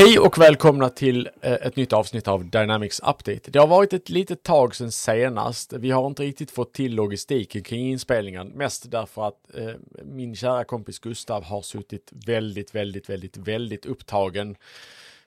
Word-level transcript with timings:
Hej 0.00 0.18
och 0.18 0.38
välkomna 0.38 0.88
till 0.88 1.30
eh, 1.40 1.52
ett 1.52 1.76
nytt 1.76 1.92
avsnitt 1.92 2.28
av 2.28 2.50
Dynamics 2.50 3.00
Update. 3.00 3.50
Det 3.50 3.58
har 3.58 3.66
varit 3.66 3.92
ett 3.92 4.08
litet 4.08 4.42
tag 4.42 4.74
sedan 4.74 4.92
senast. 4.92 5.72
Vi 5.72 5.90
har 5.90 6.06
inte 6.06 6.22
riktigt 6.22 6.50
fått 6.50 6.72
till 6.72 6.94
logistiken 6.94 7.62
kring 7.62 7.90
inspelningen, 7.90 8.48
mest 8.48 8.90
därför 8.90 9.28
att 9.28 9.54
eh, 9.54 9.70
min 10.04 10.36
kära 10.36 10.64
kompis 10.64 10.98
Gustav 10.98 11.44
har 11.44 11.62
suttit 11.62 12.12
väldigt, 12.26 12.74
väldigt, 12.74 13.10
väldigt, 13.10 13.36
väldigt 13.36 13.86
upptagen 13.86 14.56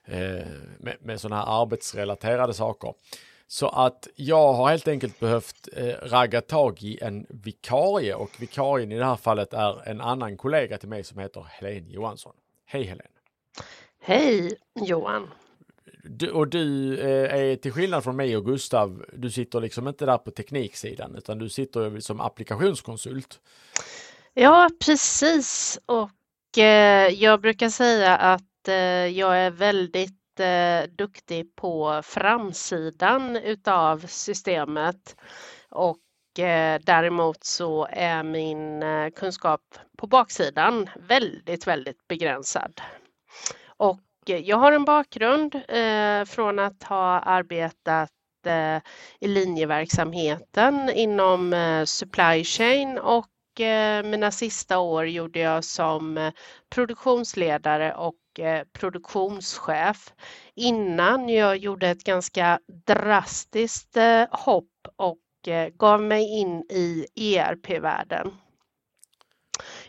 eh, 0.04 0.18
med, 0.78 0.96
med 1.00 1.20
sådana 1.20 1.42
här 1.42 1.62
arbetsrelaterade 1.62 2.54
saker. 2.54 2.94
Så 3.46 3.68
att 3.68 4.08
jag 4.14 4.52
har 4.52 4.70
helt 4.70 4.88
enkelt 4.88 5.20
behövt 5.20 5.68
eh, 5.72 5.86
ragga 5.86 6.40
tag 6.40 6.82
i 6.82 6.98
en 7.02 7.26
vikarie 7.28 8.14
och 8.14 8.30
vikarien 8.38 8.92
i 8.92 8.98
det 8.98 9.04
här 9.04 9.16
fallet 9.16 9.52
är 9.52 9.88
en 9.88 10.00
annan 10.00 10.36
kollega 10.36 10.78
till 10.78 10.88
mig 10.88 11.04
som 11.04 11.18
heter 11.18 11.46
Helene 11.50 11.90
Johansson. 11.90 12.34
Hej 12.66 12.82
Helene! 12.82 13.08
Hej 14.06 14.56
Johan! 14.74 15.30
Du, 16.02 16.30
och 16.30 16.48
du 16.48 16.98
eh, 16.98 17.34
är 17.34 17.56
till 17.56 17.72
skillnad 17.72 18.04
från 18.04 18.16
mig 18.16 18.36
och 18.36 18.44
Gustav, 18.44 19.04
du 19.12 19.30
sitter 19.30 19.60
liksom 19.60 19.88
inte 19.88 20.06
där 20.06 20.18
på 20.18 20.30
tekniksidan 20.30 21.14
utan 21.16 21.38
du 21.38 21.48
sitter 21.48 22.00
som 22.00 22.20
applikationskonsult. 22.20 23.40
Ja, 24.34 24.70
precis. 24.86 25.78
Och 25.86 26.58
eh, 26.58 27.08
jag 27.08 27.40
brukar 27.40 27.68
säga 27.68 28.16
att 28.16 28.68
eh, 28.68 28.74
jag 29.06 29.38
är 29.38 29.50
väldigt 29.50 30.40
eh, 30.40 30.90
duktig 30.90 31.56
på 31.56 32.00
framsidan 32.04 33.36
utav 33.36 34.06
systemet 34.06 35.16
och 35.68 36.38
eh, 36.38 36.80
däremot 36.82 37.44
så 37.44 37.88
är 37.90 38.22
min 38.22 38.82
kunskap 39.16 39.60
på 39.98 40.06
baksidan 40.06 40.90
väldigt, 41.08 41.66
väldigt 41.66 42.08
begränsad. 42.08 42.80
Och 43.76 44.00
eh, 44.26 44.38
jag 44.38 44.56
har 44.56 44.72
en 44.72 44.84
bakgrund 44.84 45.54
eh, 45.54 46.24
från 46.24 46.58
att 46.58 46.82
ha 46.82 47.20
arbetat 47.20 48.10
eh, 48.46 48.76
i 49.20 49.28
linjeverksamheten 49.28 50.90
inom 50.90 51.52
eh, 51.52 51.84
supply 51.84 52.44
chain 52.44 52.98
och 52.98 53.60
eh, 53.60 54.02
mina 54.04 54.30
sista 54.30 54.78
år 54.78 55.06
gjorde 55.08 55.38
jag 55.38 55.64
som 55.64 56.18
eh, 56.18 56.32
produktionsledare 56.74 57.94
och 57.94 58.14
produktionschef 58.72 60.12
innan 60.54 61.28
jag 61.28 61.56
gjorde 61.56 61.88
ett 61.88 62.04
ganska 62.04 62.60
drastiskt 62.86 63.96
hopp 64.30 64.70
och 64.96 65.18
gav 65.72 66.02
mig 66.02 66.38
in 66.40 66.64
i 66.70 67.06
ERP-världen. 67.16 68.32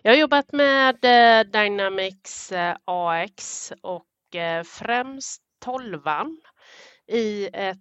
Jag 0.06 0.12
har 0.12 0.18
jobbat 0.18 0.52
med 0.52 1.06
eh, 1.06 1.52
Dynamics 1.52 2.52
eh, 2.52 2.76
AX 2.86 3.74
och 3.82 4.36
eh, 4.36 4.64
främst 4.64 5.42
12 5.66 6.02
i 7.08 7.50
ett 7.54 7.78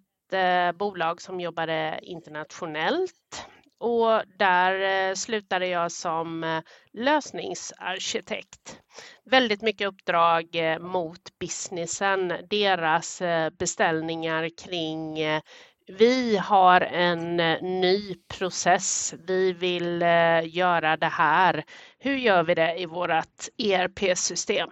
bolag 0.75 1.21
som 1.21 1.39
jobbade 1.39 1.99
internationellt 2.01 3.47
och 3.79 4.21
där 4.37 5.15
slutade 5.15 5.67
jag 5.67 5.91
som 5.91 6.61
lösningsarkitekt. 6.93 8.79
Väldigt 9.25 9.61
mycket 9.61 9.87
uppdrag 9.87 10.45
mot 10.79 11.39
businessen, 11.39 12.33
deras 12.49 13.21
beställningar 13.59 14.49
kring 14.63 15.17
vi 15.87 16.37
har 16.37 16.81
en 16.81 17.39
eh, 17.39 17.61
ny 17.61 18.15
process. 18.27 19.13
Vi 19.27 19.53
vill 19.53 20.01
eh, 20.01 20.55
göra 20.55 20.97
det 20.97 21.07
här. 21.07 21.63
Hur 21.99 22.15
gör 22.15 22.43
vi 22.43 22.55
det 22.55 22.79
i 22.79 22.85
vårt 22.85 23.47
ERP-system? 23.57 24.69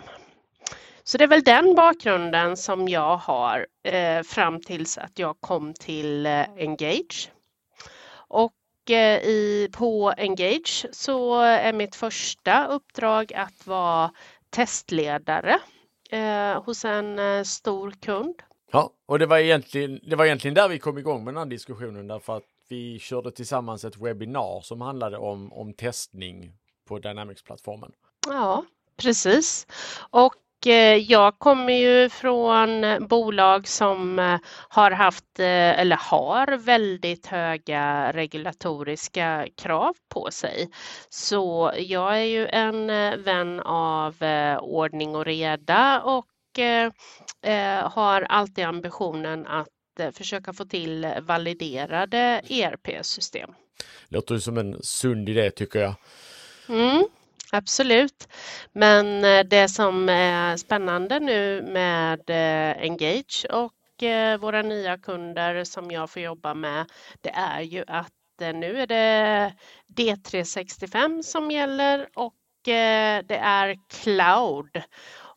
Så 1.03 1.18
det 1.18 1.23
är 1.23 1.28
väl 1.28 1.44
den 1.44 1.75
bakgrunden 1.75 2.57
som 2.57 2.88
jag 2.88 3.18
har 3.18 3.68
eh, 3.84 4.23
fram 4.23 4.62
tills 4.62 4.97
att 4.97 5.19
jag 5.19 5.35
kom 5.41 5.73
till 5.73 6.25
eh, 6.25 6.46
Engage. 6.57 7.31
Och 8.16 8.53
i, 9.23 9.69
på 9.73 10.13
Engage 10.18 10.85
så 10.91 11.41
är 11.41 11.73
mitt 11.73 11.96
första 11.96 12.68
uppdrag 12.68 13.34
att 13.34 13.68
vara 13.68 14.12
testledare 14.50 15.59
hos 16.66 16.85
en 16.85 17.46
stor 17.46 17.91
kund. 17.91 18.35
Ja, 18.73 18.89
och 19.06 19.19
det 19.19 19.25
var, 19.25 19.38
egentligen, 19.38 20.00
det 20.03 20.16
var 20.16 20.25
egentligen 20.25 20.56
där 20.56 20.69
vi 20.69 20.79
kom 20.79 20.97
igång 20.97 21.23
med 21.23 21.34
den 21.34 21.39
här 21.39 21.45
diskussionen 21.45 22.07
därför 22.07 22.38
att 22.38 22.44
vi 22.69 23.00
körde 23.00 23.31
tillsammans 23.31 23.85
ett 23.85 23.97
webbinar 23.97 24.61
som 24.61 24.81
handlade 24.81 25.17
om, 25.17 25.53
om 25.53 25.73
testning 25.73 26.53
på 26.88 27.00
Dynamics-plattformen. 27.00 27.91
Ja, 28.28 28.66
precis. 28.97 29.67
Och 30.09 30.67
eh, 30.67 30.95
jag 30.97 31.39
kommer 31.39 31.73
ju 31.73 32.09
från 32.09 32.84
eh, 32.84 33.00
bolag 33.00 33.67
som 33.67 34.19
eh, 34.19 34.39
har 34.69 34.91
haft 34.91 35.40
eller 35.40 35.95
har 35.95 36.57
väldigt 36.57 37.28
höga 37.28 38.11
regulatoriska 38.13 39.47
krav 39.57 39.94
på 40.09 40.31
sig. 40.31 40.69
Så 41.09 41.73
jag 41.78 42.19
är 42.19 42.25
ju 42.25 42.47
en 42.47 42.88
vän 43.23 43.59
av 43.59 44.16
ordning 44.61 45.16
och 45.16 45.25
reda 45.25 46.01
och 46.01 46.25
har 47.84 48.22
alltid 48.22 48.66
ambitionen 48.66 49.47
att 49.47 49.68
eh, 50.00 50.12
försöka 50.12 50.53
få 50.53 50.66
till 50.66 51.14
validerade 51.22 52.41
ERP-system. 52.50 53.50
Låter 54.08 54.38
som 54.38 54.58
en 54.58 54.84
sund 54.84 55.30
idé 55.30 55.52
tycker 55.52 55.80
jag. 55.80 55.96
Mm, 56.69 57.03
absolut. 57.52 58.28
Men 58.72 59.25
eh, 59.25 59.44
det 59.44 59.69
som 59.69 60.09
är 60.09 60.58
spännande 60.58 61.19
nu 61.19 61.62
med 61.62 62.30
eh, 62.30 62.84
Engage 62.84 63.46
och 63.50 64.03
eh, 64.03 64.38
våra 64.38 64.62
nya 64.62 64.97
kunder 64.97 65.64
som 65.64 65.91
jag 65.91 66.09
får 66.09 66.22
jobba 66.22 66.53
med, 66.53 66.85
det 67.22 67.30
är 67.30 67.62
ju 67.62 67.84
att 67.88 68.12
nu 68.40 68.81
är 68.81 68.88
det 68.88 69.53
D365 69.97 71.22
som 71.22 71.52
gäller 71.52 72.09
och 72.16 72.34
det 72.66 73.40
är 73.41 73.78
cloud. 73.90 74.84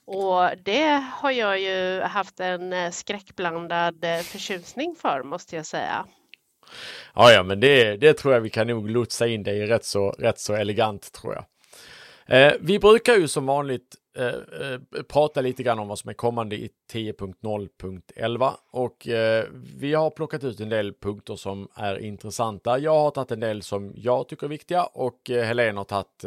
Och 0.06 0.50
det 0.62 1.04
har 1.12 1.30
jag 1.30 1.60
ju 1.60 2.00
haft 2.00 2.40
en 2.40 2.72
eh, 2.72 2.90
skräckblandad 2.90 4.04
eh, 4.04 4.18
förtjusning 4.18 4.94
för 4.94 5.22
måste 5.22 5.56
jag 5.56 5.66
säga. 5.66 6.06
Ja, 7.14 7.32
ja, 7.32 7.42
men 7.42 7.60
det, 7.60 7.96
det 7.96 8.14
tror 8.14 8.34
jag 8.34 8.40
vi 8.40 8.50
kan 8.50 8.66
nog 8.66 8.90
lotsa 8.90 9.26
in 9.26 9.42
dig 9.42 9.66
rätt 9.66 9.84
så, 9.84 10.10
rätt 10.10 10.38
så 10.38 10.54
elegant 10.54 11.12
tror 11.12 11.34
jag. 11.34 11.44
Eh, 12.28 12.52
vi 12.60 12.78
brukar 12.78 13.14
ju 13.16 13.28
som 13.28 13.46
vanligt 13.46 13.96
eh, 14.16 14.26
eh 14.26 15.02
prata 15.08 15.40
lite 15.40 15.62
grann 15.62 15.78
om 15.78 15.88
vad 15.88 15.98
som 15.98 16.10
är 16.10 16.14
kommande 16.14 16.56
i 16.56 16.70
10.0.11 16.92 18.52
och 18.70 19.08
eh, 19.08 19.44
vi 19.76 19.94
har 19.94 20.10
plockat 20.10 20.44
ut 20.44 20.60
en 20.60 20.68
del 20.68 20.92
punkter 20.92 21.36
som 21.36 21.68
är 21.74 21.98
intressanta. 21.98 22.78
Jag 22.78 22.98
har 22.98 23.10
tagit 23.10 23.30
en 23.30 23.40
del 23.40 23.62
som 23.62 23.92
jag 23.96 24.28
tycker 24.28 24.46
är 24.46 24.50
viktiga 24.50 24.84
och 24.84 25.20
Helene 25.28 25.80
har 25.80 25.84
tagit 25.84 26.24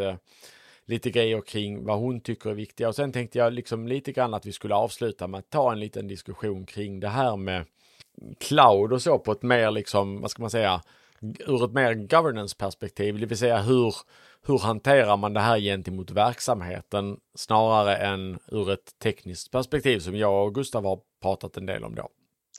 lite 0.89 1.09
grejer 1.09 1.41
kring 1.41 1.85
vad 1.85 1.99
hon 1.99 2.21
tycker 2.21 2.49
är 2.49 2.53
viktiga. 2.53 2.87
Och 2.87 2.95
sen 2.95 3.11
tänkte 3.11 3.37
jag 3.37 3.53
liksom 3.53 3.87
lite 3.87 4.11
grann 4.11 4.33
att 4.33 4.45
vi 4.45 4.51
skulle 4.51 4.75
avsluta 4.75 5.27
med 5.27 5.39
att 5.39 5.49
ta 5.49 5.71
en 5.71 5.79
liten 5.79 6.07
diskussion 6.07 6.65
kring 6.65 6.99
det 6.99 7.07
här 7.07 7.37
med 7.37 7.65
cloud 8.39 8.93
och 8.93 9.01
så 9.01 9.19
på 9.19 9.31
ett 9.31 9.41
mer 9.41 9.71
liksom, 9.71 10.21
vad 10.21 10.31
ska 10.31 10.41
man 10.41 10.49
säga, 10.49 10.81
ur 11.21 11.65
ett 11.65 11.71
mer 11.71 11.93
governance 11.93 12.55
perspektiv, 12.57 13.19
det 13.19 13.25
vill 13.25 13.37
säga 13.37 13.57
hur, 13.57 13.95
hur 14.47 14.59
hanterar 14.59 15.17
man 15.17 15.33
det 15.33 15.39
här 15.39 15.59
gentemot 15.59 16.11
verksamheten 16.11 17.17
snarare 17.35 17.95
än 17.95 18.39
ur 18.47 18.71
ett 18.71 18.99
tekniskt 19.03 19.51
perspektiv 19.51 19.99
som 19.99 20.15
jag 20.15 20.45
och 20.45 20.55
Gustav 20.55 20.85
har 20.85 20.99
pratat 21.21 21.57
en 21.57 21.65
del 21.65 21.83
om 21.83 21.95
då. 21.95 22.09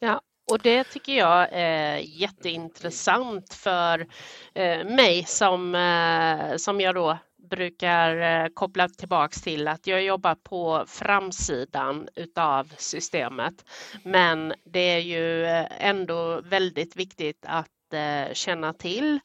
Ja, 0.00 0.20
och 0.52 0.58
det 0.62 0.84
tycker 0.84 1.12
jag 1.12 1.48
är 1.52 1.96
jätteintressant 1.96 3.54
för 3.54 4.06
eh, 4.54 4.84
mig 4.84 5.24
som, 5.24 5.74
eh, 5.74 6.56
som 6.56 6.80
jag 6.80 6.94
då 6.94 7.18
brukar 7.50 8.16
eh, 8.16 8.48
koppla 8.54 8.88
tillbaks 8.88 9.42
till 9.42 9.68
att 9.68 9.86
jag 9.86 10.02
jobbar 10.02 10.34
på 10.34 10.84
framsidan 10.86 12.08
utav 12.16 12.72
systemet. 12.78 13.54
Men 14.02 14.54
det 14.64 14.80
är 14.80 14.98
ju 14.98 15.44
eh, 15.44 15.66
ändå 15.88 16.40
väldigt 16.40 16.96
viktigt 16.96 17.44
att 17.46 17.92
eh, 17.92 18.32
känna 18.32 18.72
till 18.72 19.20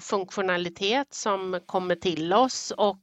funktionalitet 0.00 1.14
som 1.14 1.60
kommer 1.66 1.94
till 1.94 2.32
oss 2.32 2.72
och 2.76 2.98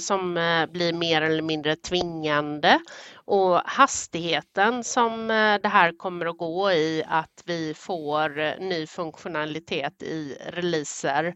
som 0.00 0.34
blir 0.70 0.92
mer 0.92 1.22
eller 1.22 1.42
mindre 1.42 1.76
tvingande 1.76 2.80
och 3.14 3.60
hastigheten 3.64 4.84
som 4.84 5.28
det 5.62 5.68
här 5.68 5.98
kommer 5.98 6.26
att 6.26 6.38
gå 6.38 6.72
i 6.72 7.04
att 7.06 7.42
vi 7.44 7.74
får 7.74 8.60
ny 8.60 8.86
funktionalitet 8.86 10.02
i 10.02 10.36
releaser 10.46 11.34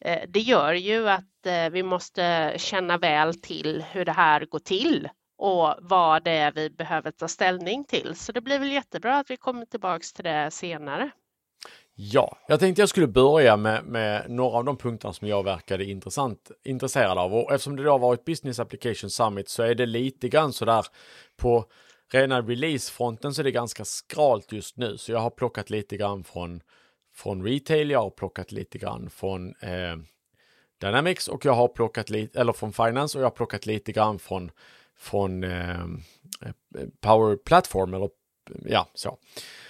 Eh, 0.00 0.22
det 0.28 0.40
gör 0.40 0.72
ju 0.72 1.08
att 1.08 1.46
eh, 1.46 1.70
vi 1.70 1.82
måste 1.82 2.54
känna 2.56 2.98
väl 2.98 3.40
till 3.40 3.84
hur 3.92 4.04
det 4.04 4.12
här 4.12 4.44
går 4.44 4.58
till 4.58 5.08
och 5.38 5.74
vad 5.80 6.24
det 6.24 6.30
är 6.30 6.52
vi 6.52 6.70
behöver 6.70 7.10
ta 7.10 7.28
ställning 7.28 7.84
till. 7.84 8.14
Så 8.14 8.32
det 8.32 8.40
blir 8.40 8.58
väl 8.58 8.72
jättebra 8.72 9.16
att 9.16 9.30
vi 9.30 9.36
kommer 9.36 9.66
tillbaks 9.66 10.12
till 10.12 10.24
det 10.24 10.50
senare. 10.50 11.10
Ja, 11.94 12.38
jag 12.48 12.60
tänkte 12.60 12.82
jag 12.82 12.88
skulle 12.88 13.06
börja 13.06 13.56
med, 13.56 13.84
med 13.84 14.30
några 14.30 14.58
av 14.58 14.64
de 14.64 14.76
punkterna 14.76 15.12
som 15.12 15.28
jag 15.28 15.42
verkade 15.42 15.84
intressant, 15.84 16.50
intresserad 16.64 17.18
av. 17.18 17.34
Och 17.34 17.52
eftersom 17.52 17.76
det 17.76 17.82
då 17.82 17.90
har 17.90 17.98
varit 17.98 18.24
Business 18.24 18.60
Application 18.60 19.10
Summit 19.10 19.48
så 19.48 19.62
är 19.62 19.74
det 19.74 19.86
lite 19.86 20.28
grann 20.28 20.52
sådär 20.52 20.86
på 21.36 21.64
rena 22.12 22.42
releasefronten 22.42 23.34
så 23.34 23.42
är 23.42 23.44
det 23.44 23.50
ganska 23.50 23.84
skralt 23.84 24.52
just 24.52 24.76
nu. 24.76 24.98
Så 24.98 25.12
jag 25.12 25.18
har 25.18 25.30
plockat 25.30 25.70
lite 25.70 25.96
grann 25.96 26.24
från, 26.24 26.60
från 27.16 27.44
retail, 27.44 27.90
jag 27.90 28.02
har 28.02 28.10
plockat 28.10 28.52
lite 28.52 28.78
grann 28.78 29.10
från 29.10 29.54
eh, 29.60 29.96
Dynamics 30.80 31.28
och 31.28 31.44
jag 31.44 31.52
har 31.52 31.68
plockat 31.68 32.10
lite, 32.10 32.40
eller 32.40 32.52
från 32.52 32.72
Finance 32.72 33.18
och 33.18 33.22
jag 33.22 33.26
har 33.26 33.36
plockat 33.36 33.66
lite 33.66 33.92
grann 33.92 34.18
från, 34.18 34.50
från 34.96 35.44
eh, 35.44 35.80
eh, 35.80 36.52
Power 37.00 37.36
Platform 37.36 37.94
eller 37.94 38.10
ja, 38.64 38.88
så. 38.94 39.18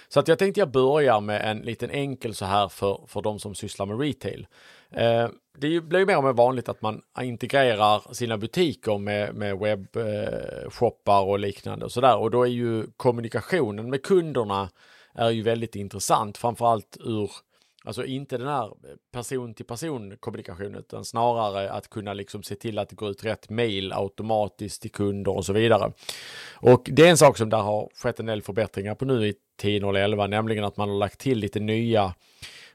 Så 0.09 0.19
att 0.19 0.27
jag 0.27 0.39
tänkte 0.39 0.59
jag 0.59 0.71
börjar 0.71 1.21
med 1.21 1.51
en 1.51 1.57
liten 1.57 1.89
enkel 1.89 2.35
så 2.35 2.45
här 2.45 2.67
för, 2.67 3.01
för 3.07 3.21
de 3.21 3.39
som 3.39 3.55
sysslar 3.55 3.85
med 3.85 3.99
retail. 3.99 4.47
Eh, 4.91 5.29
det 5.57 5.81
blir 5.81 5.99
ju 5.99 6.05
mer 6.05 6.17
och 6.17 6.23
mer 6.23 6.33
vanligt 6.33 6.69
att 6.69 6.81
man 6.81 7.01
integrerar 7.21 8.13
sina 8.13 8.37
butiker 8.37 8.97
med, 8.97 9.35
med 9.35 9.59
webbshoppar 9.59 11.21
eh, 11.21 11.29
och 11.29 11.39
liknande 11.39 11.85
och 11.85 11.91
sådär. 11.91 12.17
Och 12.17 12.31
då 12.31 12.43
är 12.43 12.49
ju 12.49 12.87
kommunikationen 12.97 13.89
med 13.89 14.03
kunderna 14.03 14.69
är 15.17 15.29
ju 15.29 15.41
väldigt 15.41 15.75
intressant, 15.75 16.37
framförallt 16.37 16.97
ur 16.99 17.31
Alltså 17.87 18.05
inte 18.05 18.37
den 18.37 18.47
här 18.47 18.71
person 19.11 19.53
till 19.53 19.65
person 19.65 20.17
kommunikationen 20.19 20.75
utan 20.75 21.05
snarare 21.05 21.71
att 21.71 21.89
kunna 21.89 22.13
liksom 22.13 22.43
se 22.43 22.55
till 22.55 22.79
att 22.79 22.89
det 22.89 22.95
går 22.95 23.09
ut 23.09 23.23
rätt 23.23 23.49
mail 23.49 23.93
automatiskt 23.93 24.81
till 24.81 24.91
kunder 24.91 25.35
och 25.35 25.45
så 25.45 25.53
vidare. 25.53 25.91
Och 26.55 26.89
det 26.91 27.05
är 27.05 27.09
en 27.09 27.17
sak 27.17 27.37
som 27.37 27.49
där 27.49 27.57
har 27.57 27.89
skett 27.95 28.19
en 28.19 28.25
del 28.25 28.41
förbättringar 28.41 28.95
på 28.95 29.05
nu 29.05 29.27
i 29.27 29.33
10.11, 29.61 30.27
nämligen 30.27 30.63
att 30.63 30.77
man 30.77 30.89
har 30.89 30.97
lagt 30.97 31.19
till 31.19 31.39
lite 31.39 31.59
nya 31.59 32.13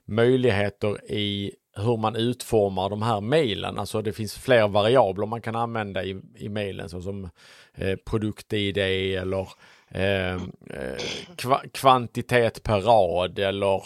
möjligheter 0.05 1.13
i 1.13 1.53
hur 1.77 1.97
man 1.97 2.17
utformar 2.17 2.91
de 2.91 3.03
här 3.03 3.21
mejlen. 3.21 3.79
Alltså 3.79 4.03
det 4.03 4.13
finns 4.13 4.35
fler 4.35 4.69
variabler 4.69 5.27
man 5.27 5.43
kan 5.43 5.57
använda 5.57 6.05
i, 6.05 6.21
i 6.37 6.49
mejlen 6.49 6.89
såsom 6.89 7.31
eh, 7.75 7.97
produkt-id 7.97 8.79
eller 8.79 9.49
eh, 9.95 10.35
eh, 10.35 11.03
kva 11.37 11.63
kvantitet 11.73 12.63
per 12.63 12.81
rad 12.81 13.39
eller 13.39 13.83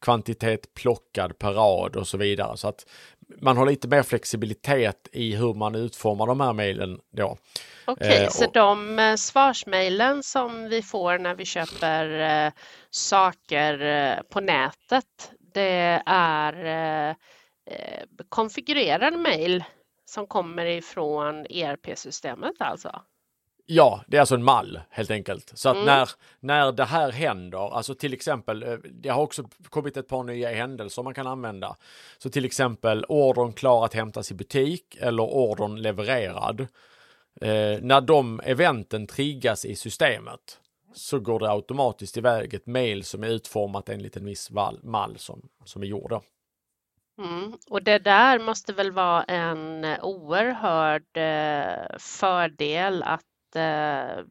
kvantitet 0.00 0.74
plockad 0.74 1.38
per 1.38 1.52
rad 1.52 1.96
och 1.96 2.08
så 2.08 2.16
vidare. 2.16 2.56
Så 2.56 2.68
att 2.68 2.86
man 3.40 3.56
har 3.56 3.66
lite 3.66 3.88
mer 3.88 4.02
flexibilitet 4.02 5.08
i 5.12 5.36
hur 5.36 5.54
man 5.54 5.74
utformar 5.74 6.26
de 6.26 6.40
här 6.40 6.52
mejlen 6.52 7.00
då. 7.10 7.36
Okej, 7.84 8.08
okay, 8.08 8.22
eh, 8.22 8.28
så 8.28 8.50
de 8.50 8.98
eh, 8.98 9.14
svarsmejlen 9.14 10.22
som 10.22 10.68
vi 10.68 10.82
får 10.82 11.18
när 11.18 11.34
vi 11.34 11.44
köper 11.44 12.20
eh, 12.20 12.52
saker 12.90 13.80
eh, 13.80 14.22
på 14.22 14.40
nätet, 14.40 15.32
det 15.54 16.02
är 16.06 17.16
konfigurerad 18.28 19.18
mejl 19.18 19.64
som 20.04 20.26
kommer 20.26 20.66
ifrån 20.66 21.46
ERP-systemet 21.50 22.54
alltså? 22.58 23.02
Ja, 23.74 24.04
det 24.06 24.16
är 24.16 24.20
alltså 24.20 24.34
en 24.34 24.44
mall 24.44 24.80
helt 24.90 25.10
enkelt. 25.10 25.52
Så 25.54 25.68
att 25.68 25.74
mm. 25.74 25.86
när, 25.86 26.10
när 26.40 26.72
det 26.72 26.84
här 26.84 27.12
händer, 27.12 27.76
alltså 27.76 27.94
till 27.94 28.12
exempel, 28.12 28.62
eh, 28.62 28.76
det 28.90 29.08
har 29.08 29.22
också 29.22 29.44
kommit 29.70 29.96
ett 29.96 30.08
par 30.08 30.22
nya 30.22 30.54
händelser 30.54 31.02
man 31.02 31.14
kan 31.14 31.26
använda. 31.26 31.76
Så 32.18 32.30
till 32.30 32.44
exempel 32.44 33.04
ordern 33.04 33.52
klar 33.52 33.84
att 33.84 33.94
hämtas 33.94 34.30
i 34.30 34.34
butik 34.34 34.96
eller 35.00 35.22
ordern 35.22 35.76
levererad. 35.76 36.60
Eh, 37.40 37.80
när 37.80 38.00
de 38.00 38.40
eventen 38.44 39.06
triggas 39.06 39.64
i 39.64 39.76
systemet 39.76 40.58
så 40.94 41.20
går 41.20 41.40
det 41.40 41.50
automatiskt 41.50 42.16
iväg 42.16 42.54
ett 42.54 42.66
mail 42.66 43.04
som 43.04 43.24
är 43.24 43.28
utformat 43.28 43.88
enligt 43.88 44.16
en 44.16 44.24
viss 44.24 44.50
mall 44.82 45.14
som, 45.16 45.48
som 45.64 45.82
är 45.82 45.86
gjord. 45.86 46.12
Mm. 47.18 47.52
Och 47.70 47.82
det 47.82 47.98
där 47.98 48.38
måste 48.38 48.72
väl 48.72 48.92
vara 48.92 49.22
en 49.22 49.86
oerhörd 50.02 51.16
eh, 51.16 51.98
fördel 51.98 53.02
att 53.02 53.24
Eh, 53.56 54.24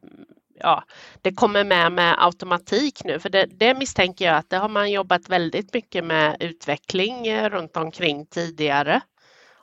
ja, 0.58 0.84
det 1.22 1.32
kommer 1.32 1.64
med 1.64 1.92
med 1.92 2.14
automatik 2.18 3.04
nu, 3.04 3.18
för 3.18 3.28
det, 3.28 3.46
det, 3.46 3.74
misstänker 3.74 4.24
jag 4.24 4.36
att 4.36 4.50
det 4.50 4.56
har 4.56 4.68
man 4.68 4.90
jobbat 4.90 5.28
väldigt 5.28 5.74
mycket 5.74 6.04
med 6.04 6.36
utveckling 6.40 7.26
eh, 7.26 7.50
runt 7.50 7.76
omkring 7.76 8.26
tidigare. 8.26 9.00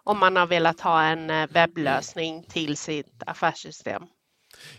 Om 0.04 0.20
man 0.20 0.36
har 0.36 0.48
velat 0.48 0.82
ha 0.82 1.04
en 1.04 1.30
eh, 1.30 1.48
webblösning 1.50 2.44
till 2.44 2.78
sitt 2.78 3.24
affärssystem. 3.26 4.04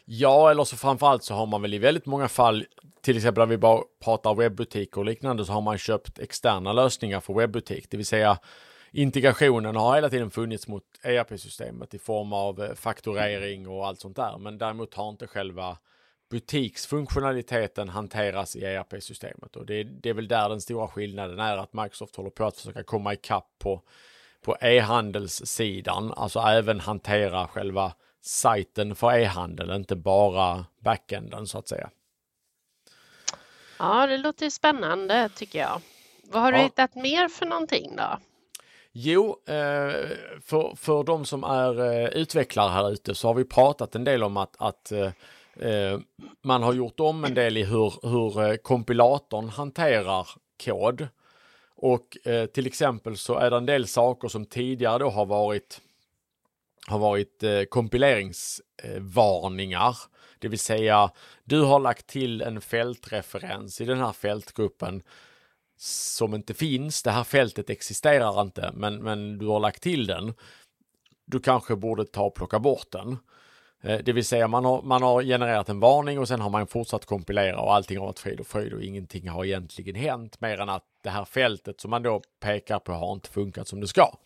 Ja, 0.05 0.51
eller 0.51 0.65
så 0.65 0.77
framförallt 0.77 1.25
så 1.25 1.35
har 1.35 1.47
man 1.47 1.63
väl 1.63 1.75
i 1.75 1.79
väldigt 1.79 2.07
många 2.07 2.29
fall, 2.29 2.67
till 3.03 3.17
exempel 3.17 3.43
när 3.43 3.47
vi 3.47 3.59
bara 3.59 3.83
pratar 4.05 4.35
webbutiker 4.35 4.99
och 4.99 5.05
liknande, 5.05 5.45
så 5.45 5.53
har 5.53 5.61
man 5.61 5.79
köpt 5.79 6.19
externa 6.19 6.73
lösningar 6.73 7.21
för 7.21 7.35
webbutik, 7.35 7.87
det 7.91 7.97
vill 7.97 8.07
säga 8.07 8.39
integrationen 8.93 9.77
har 9.77 9.95
hela 9.95 10.11
tiden 10.11 10.31
funnits 10.31 10.69
mot 10.69 10.85
ERP-systemet 11.03 11.95
i 11.95 11.99
form 11.99 12.33
av 12.33 12.63
eh, 12.63 12.75
fakturering 12.75 13.69
och 13.69 13.87
allt 13.87 14.01
sånt 14.01 14.17
där. 14.17 14.39
Men 14.39 14.59
däremot 14.59 14.95
har 14.95 15.09
inte 15.09 15.27
själva 15.27 15.79
butiksfunktionaliteten 16.31 17.89
hanteras 17.89 18.57
i 18.57 18.65
ERP-systemet 18.65 19.57
och 19.57 19.67
det, 19.67 19.85
det, 19.85 20.09
är 20.09 20.15
väl 20.15 20.29
där 20.29 20.49
den 20.49 20.61
stora 20.61 20.89
skillnaden 20.89 21.39
är 21.39 21.57
att 21.57 21.73
Microsoft 21.73 22.17
håller 22.17 22.31
på 22.31 22.45
att 22.45 22.57
försöka 22.57 22.83
komma 22.83 23.13
ikapp 23.13 23.49
på, 23.59 23.83
på 24.41 24.57
e-handelssidan, 24.61 26.13
alltså 26.13 26.41
även 26.41 26.81
hantera 26.81 27.49
själva 27.49 27.93
sajten 28.21 28.95
för 28.95 29.19
e-handel, 29.19 29.71
inte 29.71 29.97
bara 29.97 30.65
backenden 30.79 31.47
så 31.47 31.59
att 31.59 31.69
säga. 31.69 31.91
Ja, 33.79 34.07
det 34.07 34.19
låter 34.19 34.51
spännande 34.51 35.29
tycker 35.29 35.59
jag. 35.59 35.81
Vad 36.23 36.43
har 36.43 36.53
du 36.53 36.59
hittat 36.59 36.95
mer 36.95 37.29
för 37.29 37.47
någonting 37.47 37.97
då? 37.97 38.19
Jo, 38.93 39.37
eh, 39.47 39.55
för, 40.41 40.77
för 40.77 41.05
de 41.05 41.25
som 41.25 41.45
är 41.45 41.81
eh, 41.81 42.09
utvecklare 42.09 42.71
här 42.71 42.93
ute 42.93 43.15
så 43.15 43.29
har 43.29 43.35
vi 43.35 43.45
pratat 43.45 43.95
en 43.95 44.05
del 44.05 44.23
om 44.23 44.37
att, 44.37 44.57
att 44.59 44.93
eh, 44.93 45.11
man 46.43 46.63
har 46.63 46.73
gjort 46.73 47.01
om 47.01 47.25
en 47.25 47.35
del 47.35 47.57
i 47.57 47.65
hur, 47.65 48.09
hur 48.09 48.57
kompilatorn 48.57 49.49
hanterar 49.49 50.29
kod. 50.65 51.09
Och 51.83 52.17
till 52.53 52.67
exempel 52.67 53.17
så 53.17 53.35
är 53.35 53.51
det 53.51 53.57
en 53.57 53.67
del 53.67 53.87
saker 53.87 54.29
som 54.29 54.45
tidigare 54.45 54.99
då 54.99 55.11
har 55.11 55.27
varit 55.27 55.81
har 56.87 56.99
varit 56.99 57.45
kompileringsvarningar. 57.69 59.97
Det 60.39 60.49
vill 60.49 60.59
säga, 60.59 61.11
du 61.45 61.61
har 61.61 61.81
lagt 61.81 62.07
till 62.07 62.43
en 62.43 62.61
fältreferens 62.61 63.81
i 63.81 63.85
den 63.85 63.99
här 63.99 64.13
fältgruppen 64.13 65.03
som 65.83 66.35
inte 66.35 66.55
finns. 66.55 67.03
Det 67.03 67.11
här 67.11 67.25
fältet 67.25 67.71
existerar 67.71 68.41
inte, 68.41 68.71
men, 68.75 69.03
men 69.03 69.39
du 69.39 69.47
har 69.47 69.61
lagt 69.61 69.83
till 69.83 70.07
den. 70.07 70.35
Du 71.27 71.41
kanske 71.41 71.77
borde 71.77 72.05
ta 72.05 72.23
och 72.23 72.35
plocka 72.35 72.59
bort 72.59 72.91
den. 72.91 73.19
Eh, 73.83 73.99
det 74.05 74.13
vill 74.13 74.25
säga 74.25 74.49
man 74.49 74.65
har, 74.65 74.83
man 74.83 75.03
har 75.03 75.23
genererat 75.23 75.69
en 75.69 75.81
varning 75.81 76.19
och 76.19 76.29
sen 76.29 76.41
har 76.41 76.51
man 76.51 76.67
fortsatt 76.67 77.07
kompilera 77.07 77.61
och 77.61 77.75
allting 77.75 77.99
har 77.99 78.07
varit 78.07 78.19
frid 78.19 78.41
och 78.41 78.47
fröjd 78.47 78.73
och 78.73 78.83
ingenting 78.83 79.29
har 79.29 79.45
egentligen 79.45 79.95
hänt 79.95 80.41
mer 80.41 80.61
än 80.61 80.69
att 80.69 80.85
det 81.03 81.11
här 81.11 81.25
fältet 81.25 81.81
som 81.81 81.91
man 81.91 82.03
då 82.03 82.23
pekar 82.41 82.79
på 82.79 82.93
har 82.93 83.13
inte 83.13 83.31
funkat 83.31 83.69
som 83.69 83.81
det 83.81 83.89
ska. 83.89 84.17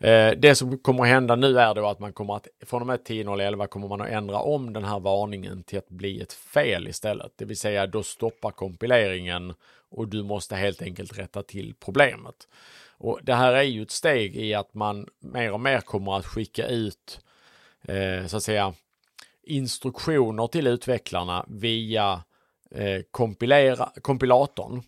Eh, 0.00 0.32
det 0.36 0.54
som 0.54 0.78
kommer 0.78 1.02
att 1.02 1.08
hända 1.08 1.36
nu 1.36 1.58
är 1.58 1.74
då 1.74 1.88
att 1.88 1.98
man 1.98 2.12
kommer 2.12 2.36
att 2.36 2.48
från 2.66 2.80
och 2.80 2.86
med 2.86 3.00
10.11 3.00 3.66
kommer 3.66 3.88
man 3.88 4.00
att 4.00 4.08
ändra 4.08 4.38
om 4.38 4.72
den 4.72 4.84
här 4.84 5.00
varningen 5.00 5.62
till 5.62 5.78
att 5.78 5.88
bli 5.88 6.20
ett 6.20 6.32
fel 6.32 6.88
istället. 6.88 7.32
Det 7.36 7.44
vill 7.44 7.56
säga 7.56 7.86
då 7.86 8.02
stoppar 8.02 8.50
kompileringen 8.50 9.54
och 9.90 10.08
du 10.08 10.22
måste 10.22 10.56
helt 10.56 10.82
enkelt 10.82 11.18
rätta 11.18 11.42
till 11.42 11.74
problemet. 11.80 12.48
Och 12.98 13.20
det 13.22 13.34
här 13.34 13.52
är 13.52 13.62
ju 13.62 13.82
ett 13.82 13.90
steg 13.90 14.36
i 14.36 14.54
att 14.54 14.74
man 14.74 15.08
mer 15.18 15.52
och 15.52 15.60
mer 15.60 15.80
kommer 15.80 16.16
att 16.16 16.26
skicka 16.26 16.66
ut 16.66 17.20
eh, 17.82 18.26
så 18.26 18.36
att 18.36 18.42
säga 18.42 18.74
instruktioner 19.42 20.46
till 20.46 20.66
utvecklarna 20.66 21.44
via 21.48 22.22
eh, 22.70 23.00
kompilera, 23.10 23.92
kompilatorn. 24.02 24.82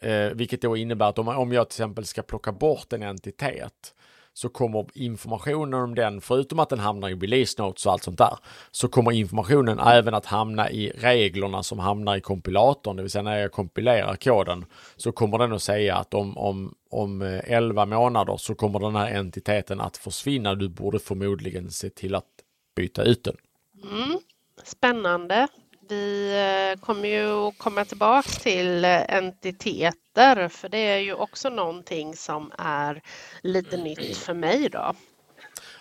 Eh, 0.00 0.30
vilket 0.34 0.62
då 0.62 0.76
innebär 0.76 1.08
att 1.08 1.18
om, 1.18 1.28
om 1.28 1.52
jag 1.52 1.68
till 1.68 1.74
exempel 1.74 2.04
ska 2.04 2.22
plocka 2.22 2.52
bort 2.52 2.92
en 2.92 3.02
entitet 3.02 3.94
så 4.36 4.48
kommer 4.48 4.86
informationen 4.94 5.74
om 5.74 5.94
den, 5.94 6.20
förutom 6.20 6.58
att 6.58 6.68
den 6.68 6.78
hamnar 6.78 7.08
i 7.08 7.14
release 7.14 7.62
notes 7.62 7.86
och 7.86 7.92
allt 7.92 8.02
sånt 8.02 8.18
där, 8.18 8.38
så 8.70 8.88
kommer 8.88 9.12
informationen 9.12 9.78
även 9.78 10.14
att 10.14 10.26
hamna 10.26 10.70
i 10.70 10.90
reglerna 10.90 11.62
som 11.62 11.78
hamnar 11.78 12.16
i 12.16 12.20
kompilatorn, 12.20 12.96
det 12.96 13.02
vill 13.02 13.10
säga 13.10 13.22
när 13.22 13.38
jag 13.38 13.52
kompilerar 13.52 14.16
koden 14.16 14.64
så 14.96 15.12
kommer 15.12 15.38
den 15.38 15.52
att 15.52 15.62
säga 15.62 15.96
att 15.96 16.14
om, 16.14 16.38
om, 16.38 16.74
om 16.90 17.22
eh, 17.22 17.40
11 17.44 17.86
månader 17.86 18.36
så 18.36 18.54
kommer 18.54 18.78
den 18.78 18.96
här 18.96 19.14
entiteten 19.14 19.80
att 19.80 19.96
försvinna. 19.96 20.54
Du 20.54 20.68
borde 20.68 20.98
förmodligen 20.98 21.70
se 21.70 21.90
till 21.90 22.14
att 22.14 22.24
byta 22.76 23.02
ut 23.02 23.24
den. 23.24 23.36
Mm. 23.82 24.18
Spännande. 24.64 25.48
Vi 25.88 26.32
eh, 26.72 26.80
kommer 26.80 27.08
ju 27.08 27.50
komma 27.50 27.84
tillbaka 27.84 28.28
till 28.28 28.84
eh, 28.84 29.14
entiteter 29.16 30.48
för 30.48 30.68
det 30.68 30.78
är 30.78 30.98
ju 30.98 31.14
också 31.14 31.48
någonting 31.48 32.16
som 32.16 32.52
är 32.58 33.02
lite 33.42 33.76
nytt 33.76 34.16
för 34.16 34.34
mig 34.34 34.68
då. 34.68 34.94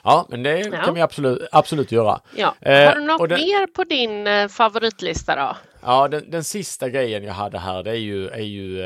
Ja, 0.03 0.25
men 0.29 0.43
det 0.43 0.59
ja. 0.59 0.83
kan 0.83 0.93
vi 0.93 1.01
absolut, 1.01 1.47
absolut 1.51 1.91
göra. 1.91 2.19
Ja. 2.35 2.55
Eh, 2.61 2.87
Har 2.87 2.95
du 2.95 3.01
något 3.01 3.29
den, 3.29 3.39
mer 3.39 3.67
på 3.67 3.83
din 3.83 4.49
favoritlista 4.49 5.35
då? 5.35 5.57
Ja, 5.81 6.07
den, 6.07 6.31
den, 6.31 6.43
sista 6.43 6.89
grejen 6.89 7.23
jag 7.23 7.33
hade 7.33 7.59
här 7.59 7.83
det 7.83 7.91
är 7.91 7.95
ju, 7.95 8.27
är 8.29 8.39
ju 8.39 8.81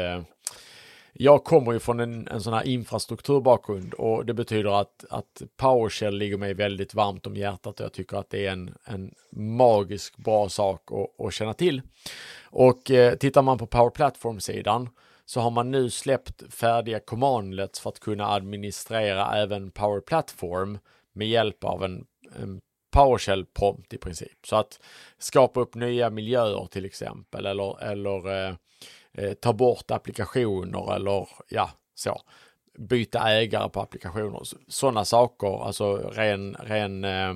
jag 1.22 1.44
kommer 1.44 1.72
ju 1.72 1.80
från 1.80 2.00
en, 2.00 2.28
en 2.28 2.42
sån 2.42 2.54
här 2.54 2.68
infrastrukturbakgrund 2.68 3.94
och 3.94 4.26
det 4.26 4.34
betyder 4.34 4.82
att, 4.82 5.06
att 5.10 5.42
PowerShell 5.58 6.18
ligger 6.18 6.38
mig 6.38 6.54
väldigt 6.54 6.94
varmt 6.94 7.28
om 7.28 7.36
hjärtat 7.36 7.80
och 7.80 7.86
jag 7.86 7.94
tycker 7.94 8.18
att 8.18 8.30
det 8.30 8.48
är 8.48 8.52
en, 8.52 8.74
en 8.86 9.14
magisk 9.32 10.18
bra 10.18 10.50
sak 10.50 10.82
att, 10.92 11.26
att 11.26 11.34
känna 11.34 11.54
till. 11.54 11.82
Och 12.44 12.92
eh, 12.92 13.16
tittar 13.16 13.42
man 13.42 13.58
på 13.58 13.68
Power 13.68 13.90
Platform-sidan 13.90 14.90
så 15.26 15.40
har 15.40 15.52
man 15.52 15.72
nu 15.72 15.90
släppt 15.90 16.54
färdiga 16.54 17.00
commandlets 17.00 17.80
för 17.80 17.90
att 17.90 18.00
kunna 18.00 18.28
administrera 18.28 19.36
även 19.36 19.72
Power 19.72 20.02
Platform 20.02 20.80
med 21.14 21.28
hjälp 21.28 21.64
av 21.64 21.84
en, 21.84 22.06
en 22.36 22.62
PowerShell-prompt 22.96 23.94
i 23.94 23.98
princip. 23.98 24.46
Så 24.48 24.56
att 24.56 24.80
skapa 25.18 25.60
upp 25.60 25.76
nya 25.76 26.10
miljöer 26.10 26.68
till 26.72 26.86
exempel 26.86 27.46
eller, 27.46 27.84
eller 27.84 28.48
eh, 28.48 28.56
eh, 29.20 29.34
ta 29.34 29.54
bort 29.54 29.92
applikationer 29.92 30.96
eller 30.96 31.28
ja, 31.50 31.70
så. 31.96 32.22
Byta 32.78 33.30
ägare 33.30 33.70
på 33.70 33.82
applikationer. 33.82 34.42
Sådana 34.68 35.06
saker, 35.06 35.66
alltså 35.66 35.96
ren, 35.96 36.56
ren 36.60 37.04
eh, 37.04 37.34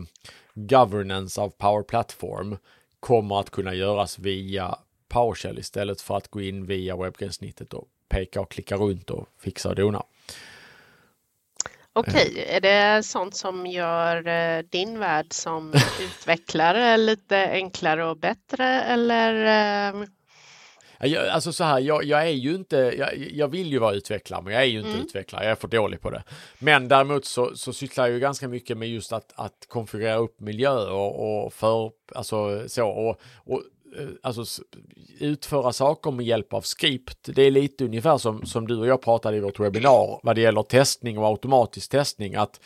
governance 0.53 1.41
av 1.41 1.49
Power 1.49 1.83
Platform 1.83 2.57
kommer 2.99 3.39
att 3.39 3.49
kunna 3.49 3.73
göras 3.73 4.19
via 4.19 4.77
PowerShell 5.07 5.59
istället 5.59 6.01
för 6.01 6.17
att 6.17 6.27
gå 6.27 6.41
in 6.41 6.65
via 6.65 6.97
webbgränssnittet 6.97 7.73
och 7.73 7.87
peka 8.09 8.41
och 8.41 8.51
klicka 8.51 8.75
runt 8.75 9.09
och 9.09 9.27
fixa 9.39 9.69
och 9.69 9.75
dona. 9.75 10.03
Okej, 11.95 12.45
är 12.49 12.61
det 12.61 13.03
sånt 13.03 13.35
som 13.35 13.67
gör 13.67 14.27
eh, 14.27 14.63
din 14.63 14.99
värld 14.99 15.27
som 15.29 15.73
utvecklare 16.01 16.97
lite 16.97 17.49
enklare 17.51 18.05
och 18.05 18.17
bättre 18.17 18.81
eller? 18.81 19.33
Eh, 20.01 20.05
jag, 21.05 21.27
alltså 21.27 21.53
så 21.53 21.63
här, 21.63 21.79
jag, 21.79 22.03
jag 22.03 22.22
är 22.22 22.31
ju 22.31 22.55
inte, 22.55 22.75
jag, 22.98 23.31
jag, 23.31 23.48
vill 23.48 23.72
ju 23.72 23.79
vara 23.79 23.95
utvecklare, 23.95 24.41
men 24.41 24.53
jag 24.53 24.63
är 24.63 24.67
ju 24.67 24.77
inte 24.77 24.89
mm. 24.89 25.01
utvecklare, 25.01 25.43
jag 25.43 25.51
är 25.51 25.55
för 25.55 25.67
dålig 25.67 26.01
på 26.01 26.10
det. 26.10 26.24
Men 26.60 26.88
däremot 26.88 27.25
så, 27.25 27.55
så 27.55 27.74
sysslar 27.74 28.05
jag 28.05 28.13
ju 28.13 28.19
ganska 28.19 28.48
mycket 28.48 28.77
med 28.77 28.89
just 28.89 29.13
att, 29.13 29.33
att 29.36 29.65
konfigurera 29.67 30.15
upp 30.15 30.39
miljöer 30.39 30.91
och, 30.91 31.45
och 31.45 31.53
för, 31.53 31.91
alltså 32.15 32.69
så, 32.69 32.88
och, 32.88 33.22
och 33.45 33.63
Eh, 33.98 34.07
alltså 34.22 34.63
utföra 35.19 35.74
saker 35.74 36.12
med 36.12 36.25
hjälp 36.25 36.53
av 36.53 36.62
skript. 36.62 37.17
Det 37.36 37.41
är 37.41 37.51
lite 37.51 37.86
ungefär 37.86 38.17
som, 38.17 38.45
som 38.45 38.67
du 38.67 38.77
och 38.77 38.88
jag 38.88 39.01
pratade 39.01 39.38
i 39.38 39.39
vårt 39.39 39.60
webbinar 39.60 40.19
vad 40.24 40.36
det 40.36 40.41
gäller 40.41 40.63
testning 40.63 41.17
och 41.17 41.25
automatisk 41.25 41.91
testning. 41.91 42.36
Att 42.36 42.60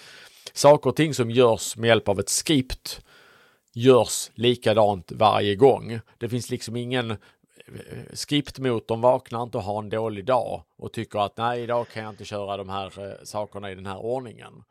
saker 0.54 0.90
och 0.90 0.96
ting 0.96 1.14
som 1.14 1.32
görs 1.32 1.78
med 1.78 1.88
hjälp 1.88 2.10
av 2.10 2.20
ett 2.20 2.30
skript 2.30 3.02
görs 3.74 4.32
likadant 4.34 5.12
varje 5.12 5.56
gång. 5.56 6.00
Det 6.18 6.30
finns 6.30 6.50
liksom 6.50 6.76
ingen 6.76 7.18
eh, 7.68 7.98
skriptmotorn 8.14 9.02
vaknar 9.02 9.44
inte 9.44 9.58
och 9.58 9.64
har 9.64 9.80
en 9.80 9.90
dålig 9.90 10.26
dag 10.26 10.64
och 10.76 10.94
tycker 10.94 11.20
att 11.20 11.38
nej, 11.38 11.64
idag 11.64 11.88
kan 11.88 12.04
jag 12.04 12.14
inte 12.14 12.26
köra 12.26 12.58
de 12.58 12.70
här 12.70 13.06
eh, 13.06 13.24
sakerna 13.24 13.72
i 13.72 13.76
den 13.76 13.86
här 13.86 13.98
ordningen. 13.98 14.64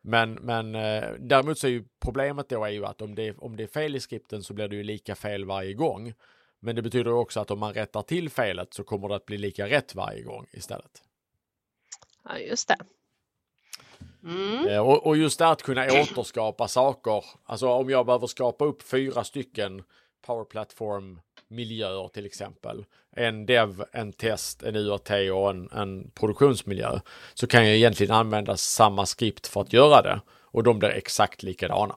Men, 0.00 0.32
men 0.32 0.74
eh, 0.74 1.10
däremot 1.18 1.58
så 1.58 1.66
är 1.66 1.70
ju 1.70 1.84
problemet 2.00 2.48
då 2.48 2.64
är 2.64 2.70
ju 2.70 2.86
att 2.86 3.02
om 3.02 3.14
det, 3.14 3.38
om 3.38 3.56
det 3.56 3.62
är 3.62 3.66
fel 3.66 3.96
i 3.96 4.00
skripten 4.00 4.42
så 4.42 4.54
blir 4.54 4.68
det 4.68 4.76
ju 4.76 4.82
lika 4.82 5.14
fel 5.14 5.44
varje 5.44 5.74
gång. 5.74 6.14
Men 6.60 6.76
det 6.76 6.82
betyder 6.82 7.12
också 7.12 7.40
att 7.40 7.50
om 7.50 7.58
man 7.58 7.74
rättar 7.74 8.02
till 8.02 8.30
felet 8.30 8.74
så 8.74 8.84
kommer 8.84 9.08
det 9.08 9.16
att 9.16 9.26
bli 9.26 9.38
lika 9.38 9.68
rätt 9.68 9.94
varje 9.94 10.22
gång 10.22 10.46
istället. 10.52 11.02
Ja, 12.24 12.38
just 12.38 12.68
det. 12.68 12.76
Mm. 14.24 14.68
Eh, 14.68 14.88
och, 14.88 15.06
och, 15.06 15.16
just 15.16 15.38
det 15.38 15.48
att 15.48 15.62
kunna 15.62 15.86
återskapa 15.86 16.68
saker. 16.68 17.24
Alltså 17.44 17.68
om 17.68 17.90
jag 17.90 18.06
behöver 18.06 18.26
skapa 18.26 18.64
upp 18.64 18.82
fyra 18.82 19.24
stycken 19.24 19.82
Power 20.26 20.44
Platform 20.44 21.20
miljöer 21.52 22.08
till 22.08 22.26
exempel. 22.26 22.84
En 23.16 23.46
dev, 23.46 23.84
en 23.92 24.12
test, 24.12 24.62
en 24.62 24.76
UAT 24.76 25.10
och 25.10 25.50
en, 25.50 25.70
en 25.72 26.10
produktionsmiljö. 26.10 27.00
Så 27.34 27.46
kan 27.46 27.66
jag 27.66 27.76
egentligen 27.76 28.14
använda 28.14 28.56
samma 28.56 29.06
skript 29.06 29.46
för 29.46 29.60
att 29.60 29.72
göra 29.72 30.02
det. 30.02 30.20
Och 30.42 30.62
de 30.62 30.78
blir 30.78 30.90
exakt 30.90 31.42
likadana. 31.42 31.96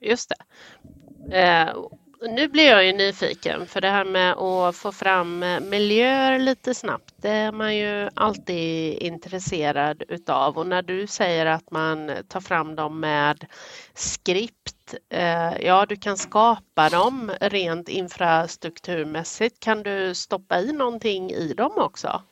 Just 0.00 0.28
det. 0.28 1.38
Eh, 1.38 1.74
nu 2.20 2.48
blir 2.48 2.66
jag 2.66 2.86
ju 2.86 2.92
nyfiken 2.92 3.66
för 3.66 3.80
det 3.80 3.88
här 3.88 4.04
med 4.04 4.32
att 4.32 4.76
få 4.76 4.92
fram 4.92 5.42
eh, 5.42 5.60
miljöer 5.60 6.38
lite 6.38 6.74
snabbt, 6.74 7.14
det 7.16 7.30
är 7.30 7.52
man 7.52 7.76
ju 7.76 8.08
alltid 8.14 8.98
intresserad 9.02 10.02
utav 10.08 10.58
och 10.58 10.66
när 10.66 10.82
du 10.82 11.06
säger 11.06 11.46
att 11.46 11.70
man 11.70 12.10
tar 12.28 12.40
fram 12.40 12.76
dem 12.76 13.00
med 13.00 13.46
skript, 13.94 14.75
Eh, 15.08 15.66
ja 15.66 15.86
du 15.86 15.96
kan 15.96 16.16
skapa 16.16 16.88
dem 16.88 17.32
rent 17.40 17.88
infrastrukturmässigt. 17.88 19.60
Kan 19.60 19.82
du 19.82 20.14
stoppa 20.14 20.60
i 20.60 20.72
någonting 20.72 21.30
i 21.30 21.54
dem 21.54 21.72
också 21.76 22.22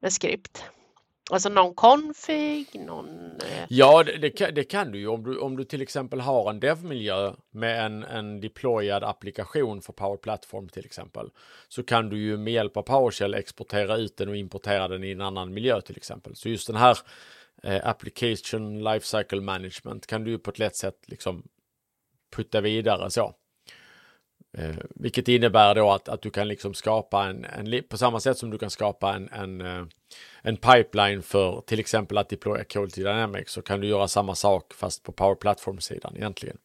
med 0.00 0.12
skript? 0.12 0.64
Alltså 1.30 1.48
någon 1.48 1.74
config, 1.74 2.66
någon... 2.74 3.40
Eh, 3.40 3.64
ja, 3.68 4.02
det, 4.02 4.18
det, 4.18 4.30
kan, 4.30 4.54
det, 4.54 4.64
kan, 4.64 4.92
du 4.92 4.98
ju 4.98 5.08
om 5.08 5.24
du, 5.24 5.38
om 5.38 5.56
du 5.56 5.64
till 5.64 5.82
exempel 5.82 6.20
har 6.20 6.50
en 6.50 6.60
dev-miljö 6.60 7.32
med 7.50 7.86
en, 7.86 8.04
en 8.04 8.40
deployad 8.40 9.04
applikation 9.04 9.82
för 9.82 9.92
Power 9.92 10.16
Platform 10.16 10.68
till 10.68 10.84
exempel. 10.84 11.30
Så 11.68 11.82
kan 11.82 12.08
du 12.08 12.18
ju 12.18 12.36
med 12.36 12.52
hjälp 12.52 12.76
av 12.76 12.82
PowerShell 12.82 13.34
exportera 13.34 13.96
ut 13.96 14.16
den 14.16 14.28
och 14.28 14.36
importera 14.36 14.88
den 14.88 15.04
i 15.04 15.10
en 15.10 15.20
annan 15.20 15.54
miljö 15.54 15.80
till 15.80 15.96
exempel. 15.96 16.36
Så 16.36 16.48
just 16.48 16.66
den 16.66 16.76
här 16.76 16.98
eh, 17.62 17.88
Application 17.88 18.84
Lifecycle 18.84 19.40
Management 19.40 20.06
kan 20.06 20.24
du 20.24 20.30
ju 20.30 20.38
på 20.38 20.50
ett 20.50 20.58
lätt 20.58 20.76
sätt 20.76 20.98
liksom 21.06 21.42
putta 22.34 22.60
vidare 22.60 23.10
så. 23.10 23.34
Eh, 24.58 24.76
vilket 24.94 25.28
innebär 25.28 25.74
då 25.74 25.90
att, 25.90 26.08
att 26.08 26.22
du 26.22 26.30
kan 26.30 26.48
liksom 26.48 26.74
skapa 26.74 27.24
en, 27.24 27.44
en, 27.44 27.82
på 27.88 27.96
samma 27.96 28.20
sätt 28.20 28.38
som 28.38 28.50
du 28.50 28.58
kan 28.58 28.70
skapa 28.70 29.14
en, 29.14 29.28
en, 29.28 29.60
eh, 29.60 29.86
en 30.42 30.56
pipeline 30.56 31.22
för 31.22 31.62
till 31.66 31.80
exempel 31.80 32.18
att 32.18 32.28
deploya 32.28 32.64
kol 32.64 32.90
till 32.90 33.04
Dynamics 33.04 33.52
så 33.52 33.62
kan 33.62 33.80
du 33.80 33.86
göra 33.86 34.08
samma 34.08 34.34
sak 34.34 34.74
fast 34.74 35.02
på 35.02 35.12
Power 35.12 35.34
Platform-sidan 35.34 36.16
egentligen. 36.16 36.56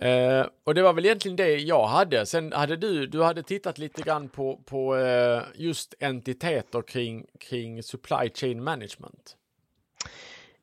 Eh, 0.00 0.46
och 0.64 0.74
det 0.74 0.82
var 0.82 0.92
väl 0.92 1.04
egentligen 1.04 1.36
det 1.36 1.56
jag 1.56 1.86
hade. 1.86 2.26
Sen 2.26 2.52
hade 2.52 2.76
du, 2.76 3.06
du 3.06 3.22
hade 3.22 3.42
tittat 3.42 3.78
lite 3.78 4.02
grann 4.02 4.28
på, 4.28 4.56
på 4.64 4.96
eh, 4.96 5.42
just 5.54 5.94
entiteter 6.00 6.82
kring, 6.82 7.26
kring 7.40 7.82
supply 7.82 8.30
chain 8.34 8.64
management. 8.64 9.36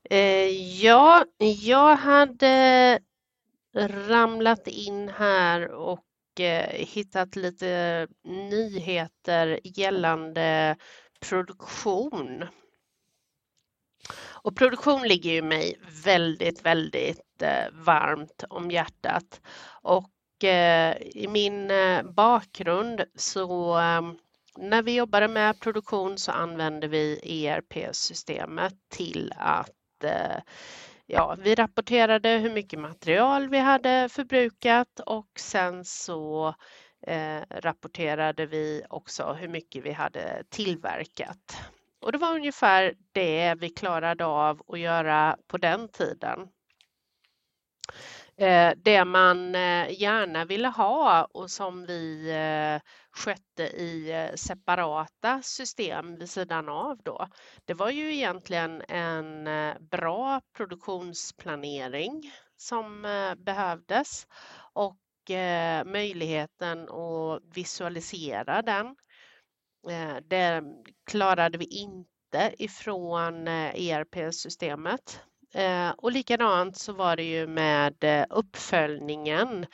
Eh, 0.09 0.81
ja, 0.81 1.25
jag 1.61 1.95
hade 1.95 2.99
ramlat 3.75 4.67
in 4.67 5.09
här 5.09 5.71
och 5.71 6.39
eh, 6.39 6.85
hittat 6.87 7.35
lite 7.35 8.07
nyheter 8.23 9.59
gällande 9.63 10.75
produktion. 11.19 12.45
Och 14.19 14.55
produktion 14.55 15.01
ligger 15.01 15.31
ju 15.31 15.41
mig 15.41 15.79
väldigt, 16.03 16.65
väldigt 16.65 17.41
eh, 17.41 17.71
varmt 17.73 18.43
om 18.49 18.71
hjärtat. 18.71 19.41
Och 19.81 20.43
eh, 20.43 20.97
i 21.01 21.27
min 21.27 21.71
eh, 21.71 22.03
bakgrund 22.03 23.03
så 23.15 23.77
eh, 23.79 24.01
när 24.57 24.81
vi 24.81 24.95
jobbade 24.95 25.27
med 25.27 25.59
produktion 25.59 26.17
så 26.17 26.31
använde 26.31 26.87
vi 26.87 27.19
ERP-systemet 27.23 28.73
till 28.89 29.33
att 29.37 29.76
Eh, 30.03 30.41
ja, 31.05 31.37
vi 31.39 31.55
rapporterade 31.55 32.29
hur 32.29 32.53
mycket 32.53 32.79
material 32.79 33.49
vi 33.49 33.57
hade 33.57 34.09
förbrukat 34.09 34.99
och 34.99 35.29
sen 35.39 35.85
så 35.85 36.55
eh, 37.07 37.41
rapporterade 37.49 38.45
vi 38.45 38.83
också 38.89 39.33
hur 39.33 39.47
mycket 39.47 39.85
vi 39.85 39.91
hade 39.91 40.43
tillverkat. 40.49 41.57
Och 41.99 42.11
det 42.11 42.17
var 42.17 42.35
ungefär 42.35 42.93
det 43.11 43.55
vi 43.59 43.69
klarade 43.69 44.25
av 44.25 44.61
att 44.67 44.79
göra 44.79 45.37
på 45.47 45.57
den 45.57 45.89
tiden. 45.89 46.47
Eh, 48.39 48.73
det 48.77 49.05
man 49.05 49.55
eh, 49.55 50.01
gärna 50.01 50.45
ville 50.45 50.67
ha 50.67 51.27
och 51.33 51.51
som 51.51 51.85
vi 51.85 52.29
eh, 52.29 52.81
skötte 53.11 53.63
i 53.63 54.31
separata 54.35 55.41
system 55.41 56.17
vid 56.17 56.29
sidan 56.29 56.69
av 56.69 56.97
då, 57.03 57.27
det 57.65 57.73
var 57.73 57.89
ju 57.89 58.13
egentligen 58.13 58.81
en 58.87 59.49
bra 59.79 60.41
produktionsplanering 60.57 62.31
som 62.57 63.01
behövdes 63.37 64.27
och 64.73 64.97
möjligheten 65.85 66.89
att 66.89 67.41
visualisera 67.55 68.61
den. 68.61 68.95
Det 70.23 70.63
klarade 71.11 71.57
vi 71.57 71.65
inte 71.65 72.53
ifrån 72.57 73.47
ERP-systemet 73.47 75.21
Eh, 75.53 75.89
och 75.89 76.11
likadant 76.11 76.77
så 76.77 76.93
var 76.93 77.15
det 77.15 77.23
ju 77.23 77.47
med 77.47 78.03
eh, 78.03 78.25
uppföljningen 78.29 79.65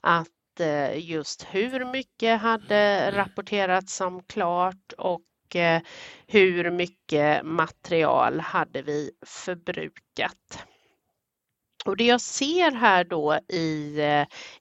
att 0.00 0.60
eh, 0.60 0.98
just 1.10 1.46
hur 1.50 1.84
mycket 1.84 2.40
hade 2.40 3.10
rapporterats 3.10 3.96
som 3.96 4.22
klart 4.22 4.92
och 4.98 5.56
eh, 5.56 5.82
hur 6.26 6.70
mycket 6.70 7.44
material 7.44 8.40
hade 8.40 8.82
vi 8.82 9.10
förbrukat. 9.26 10.64
Och 11.84 11.96
det 11.96 12.04
jag 12.04 12.20
ser 12.20 12.72
här 12.72 13.04
då 13.04 13.38
i 13.48 13.96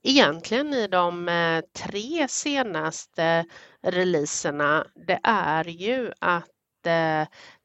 egentligen 0.04 0.74
i 0.74 0.88
de 0.88 1.62
tre 1.74 2.28
senaste 2.28 3.46
releaserna, 3.82 4.86
det 5.08 5.20
är 5.24 5.68
ju 5.68 6.12
att 6.20 6.50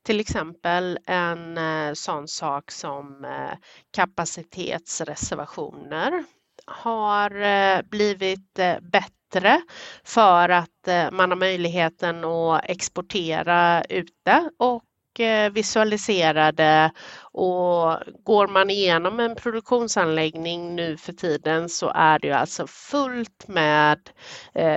till 0.05 0.21
exempel 0.21 0.99
en 1.07 1.59
eh, 1.59 1.93
sån 1.93 2.29
sak 2.29 2.71
som 2.71 3.25
eh, 3.25 3.53
kapacitetsreservationer 3.95 6.25
har 6.67 7.41
eh, 7.41 7.83
blivit 7.83 8.59
bättre 8.81 9.61
för 10.05 10.49
att 10.49 10.89
man 11.13 11.31
har 11.31 11.37
möjligheten 11.37 12.25
att 12.25 12.65
exportera 12.65 13.85
ute 13.85 14.51
och 14.59 14.83
visualisera 15.19 15.51
visualiserade 15.51 16.91
och 17.23 17.99
går 18.25 18.49
man 18.49 18.71
igenom 18.71 19.21
en 19.21 19.35
produktionsanläggning 19.35 20.77
nu 20.77 20.97
för 20.97 21.13
tiden 21.13 21.69
så 21.69 21.93
är 21.95 22.19
det 22.19 22.27
ju 22.27 22.33
alltså 22.33 22.67
fullt 22.67 23.49
med 23.49 24.11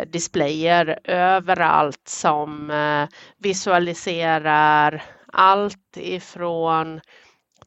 displayer 0.08 1.00
överallt 1.04 2.08
som 2.08 2.72
visualiserar 3.38 5.04
allt 5.34 5.98
ifrån 5.98 7.02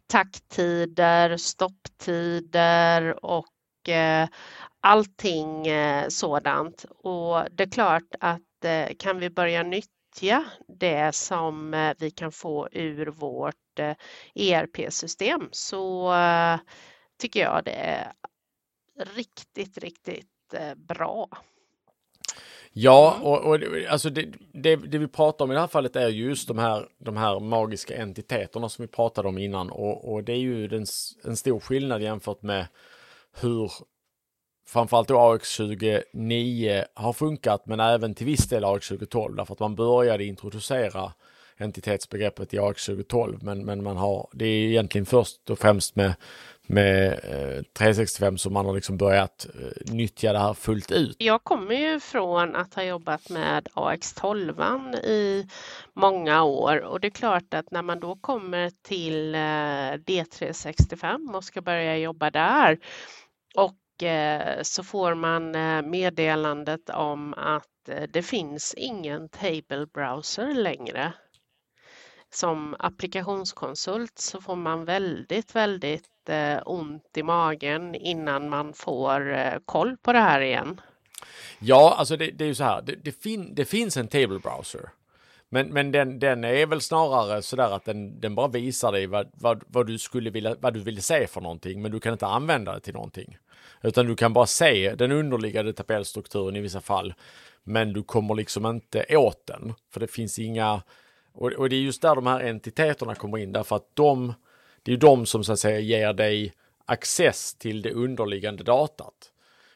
takttider, 0.07 1.37
stopptider 1.37 3.25
och 3.25 3.89
eh, 3.89 4.29
allting 4.81 5.67
eh, 5.67 6.09
sådant. 6.09 6.85
Och 6.89 7.45
det 7.51 7.63
är 7.63 7.71
klart 7.71 8.15
att 8.21 8.65
eh, 8.65 8.89
kan 8.99 9.19
vi 9.19 9.31
börja 9.31 9.63
nyttja 9.63 10.45
det 10.69 11.15
som 11.15 11.71
vi 11.99 12.11
kan 12.11 12.33
få 12.33 12.69
ur 12.73 13.07
vårt 13.07 13.55
ERP-system 14.35 15.49
så 15.53 16.13
tycker 17.19 17.41
jag 17.41 17.65
det 17.65 17.73
är 17.73 18.13
riktigt, 19.15 19.79
riktigt 19.79 20.55
bra. 20.77 21.29
Ja, 22.73 23.15
mm. 23.15 23.27
och, 23.27 23.47
och 23.47 23.59
alltså 23.89 24.11
det, 24.11 24.29
det, 24.53 24.77
det, 24.77 24.99
vi 24.99 25.09
pratar 25.09 25.45
om 25.45 25.51
i 25.51 25.55
det 25.55 25.61
här 25.61 25.67
fallet 25.67 25.97
är 25.97 26.09
just 26.09 26.49
de 26.49 26.59
här, 26.59 26.89
de 26.99 27.17
här 27.17 27.41
magiska 27.41 27.97
entiteterna 27.97 28.69
som 28.69 28.83
vi 28.83 28.89
pratade 28.89 29.29
om 29.29 29.39
innan 29.39 29.71
och, 29.71 30.13
och 30.13 30.25
det 30.25 30.33
är 30.33 30.37
ju 30.39 30.69
den, 30.69 30.87
en 31.25 31.37
stor 31.37 31.61
skillnad 31.61 32.03
jämfört 32.03 32.43
med 32.43 32.67
hur 33.41 33.73
framförallt 34.67 35.09
då 35.09 35.19
AX 35.19 35.51
29 35.51 36.85
har 36.95 37.13
funkat, 37.13 37.67
men 37.67 37.81
även 37.81 38.15
till 38.15 38.27
viss 38.27 38.49
del 38.49 38.65
AX 38.65 38.89
2012, 38.89 39.37
därför 39.37 39.53
att 39.53 39.61
man 39.61 39.75
började 39.75 40.25
introducera 40.25 41.13
entitetsbegreppet 41.61 42.55
i 42.55 42.59
AX 42.59 42.87
2012, 42.87 43.39
men, 43.43 43.65
men 43.65 43.83
man 43.83 43.97
har, 43.97 44.29
det 44.33 44.45
är 44.45 44.69
egentligen 44.69 45.07
först 45.07 45.51
och 45.51 45.59
främst 45.59 45.97
med, 45.97 46.15
med 46.67 47.13
eh, 47.13 47.63
365 47.79 48.39
som 48.39 48.53
man 48.53 48.67
har 48.67 48.75
liksom 48.75 48.97
börjat 48.97 49.47
eh, 49.55 49.95
nyttja 49.95 50.33
det 50.33 50.39
här 50.39 50.55
fullt 50.55 50.91
ut. 50.91 51.17
Jag 51.19 51.45
kommer 51.45 51.75
ju 51.75 52.01
från 52.01 52.57
att 52.57 52.75
ha 52.75 52.83
jobbat 52.83 53.29
med 53.29 53.69
AX12 53.75 54.97
i 54.97 55.47
många 55.95 56.45
år 56.45 56.81
och 56.81 57.01
det 57.01 57.09
är 57.09 57.11
klart 57.11 57.55
att 57.55 57.71
när 57.71 57.83
man 57.83 58.01
då 58.01 58.17
kommer 58.17 58.71
till 58.83 59.35
eh, 59.35 59.39
D365 59.39 61.35
och 61.37 61.45
ska 61.45 61.63
börja 61.63 61.97
jobba 61.97 62.31
där 62.31 62.79
och 63.57 63.77
så 64.63 64.85
får 64.85 65.15
man 65.15 65.51
meddelandet 65.91 66.91
om 66.91 67.35
att 67.35 68.11
det 68.13 68.23
finns 68.23 68.75
ingen 68.75 69.29
table 69.29 69.87
browser 69.95 70.55
längre. 70.55 71.13
Som 72.33 72.77
applikationskonsult 72.79 74.19
så 74.19 74.41
får 74.41 74.57
man 74.57 74.85
väldigt, 74.85 75.55
väldigt 75.55 76.29
eh, 76.29 76.59
ont 76.65 77.17
i 77.17 77.23
magen 77.23 77.95
innan 77.95 78.49
man 78.49 78.73
får 78.73 79.33
eh, 79.33 79.55
koll 79.65 79.97
på 79.97 80.13
det 80.13 80.19
här 80.19 80.41
igen. 80.41 80.81
Ja, 81.59 81.95
alltså 81.99 82.17
det, 82.17 82.31
det 82.31 82.45
är 82.45 82.49
ju 82.49 82.55
så 82.55 82.65
här, 82.65 82.83
det, 82.83 82.95
det, 83.05 83.13
fin, 83.13 83.55
det 83.55 83.65
finns 83.65 83.97
en 83.97 84.09
table 84.09 84.39
browser. 84.39 84.91
Men, 85.49 85.69
men 85.69 85.93
den, 85.93 86.19
den 86.19 86.45
är 86.45 86.67
väl 86.67 86.81
snarare 86.81 87.43
sådär 87.43 87.71
att 87.71 87.85
den, 87.85 88.21
den 88.21 88.35
bara 88.35 88.49
visar 88.49 88.93
dig 88.93 89.07
vad, 89.07 89.31
vad, 89.33 89.63
vad, 89.67 89.87
du 89.87 89.99
skulle 89.99 90.31
vilja, 90.31 90.57
vad 90.61 90.75
du 90.75 90.81
vill 90.81 91.03
se 91.03 91.27
för 91.27 91.41
någonting, 91.41 91.83
men 91.83 91.93
du 91.93 92.01
kan 92.01 92.13
inte 92.13 92.27
använda 92.27 92.75
det 92.75 92.81
till 92.81 92.95
någonting. 92.95 93.37
Utan 93.83 94.07
du 94.07 94.17
kan 94.17 94.33
bara 94.33 94.47
se 94.47 94.95
den 94.95 95.13
underliggande 95.13 95.73
tabellstrukturen 95.73 96.57
i 96.57 96.61
vissa 96.61 96.81
fall. 96.81 97.15
Men 97.63 97.93
du 97.93 98.03
kommer 98.03 98.35
liksom 98.35 98.67
inte 98.67 99.17
åt 99.17 99.47
den, 99.47 99.75
för 99.93 100.01
det 100.01 100.09
finns 100.09 100.39
inga... 100.39 100.83
Och, 101.33 101.53
och 101.53 101.69
det 101.69 101.77
är 101.77 101.81
just 101.81 102.03
där 102.03 102.15
de 102.15 102.27
här 102.27 102.41
entiteterna 102.41 103.15
kommer 103.15 103.39
in, 103.39 103.53
därför 103.53 103.77
att 103.77 103.89
de, 103.95 104.35
det 104.83 104.93
är 104.93 104.97
de 104.97 105.27
som 105.27 105.45
så 105.45 105.53
att 105.53 105.59
säga 105.59 105.79
ger 105.79 106.13
dig 106.13 106.53
access 106.85 107.55
till 107.55 107.83
det 107.83 107.93
underliggande 107.93 108.65
datat. 108.65 109.33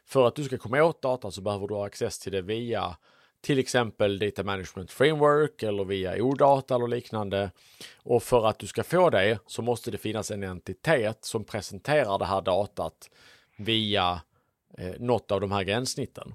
För 0.07 0.27
att 0.27 0.35
du 0.35 0.45
ska 0.45 0.59
komma 0.59 0.83
åt 0.83 1.03
data 1.03 1.31
så 1.31 1.41
behöver 1.41 1.67
du 1.67 1.75
ha 1.75 1.87
access 1.87 2.19
till 2.19 2.33
det 2.33 2.43
via 2.43 2.97
till 3.41 3.59
exempel 3.59 4.19
Data 4.19 4.43
Management 4.43 4.91
Framework 4.91 5.63
eller 5.63 5.85
via 5.85 6.23
OData 6.23 6.75
eller 6.75 6.89
liknande. 6.89 7.51
Och 7.97 8.23
för 8.23 8.47
att 8.47 8.59
du 8.59 8.67
ska 8.67 8.85
få 8.85 9.11
det 9.11 9.39
så 9.47 9.63
måste 9.63 9.91
det 9.91 9.99
finnas 9.99 10.31
en 10.31 10.43
entitet 10.43 11.25
som 11.25 11.45
presenterar 11.45 12.19
det 12.19 12.25
här 12.25 12.41
datat 12.41 13.11
via 13.57 14.21
eh, 14.79 14.95
något 14.99 15.31
av 15.31 15.41
de 15.41 15.53
här 15.53 15.63
gränssnitten. 15.63 16.35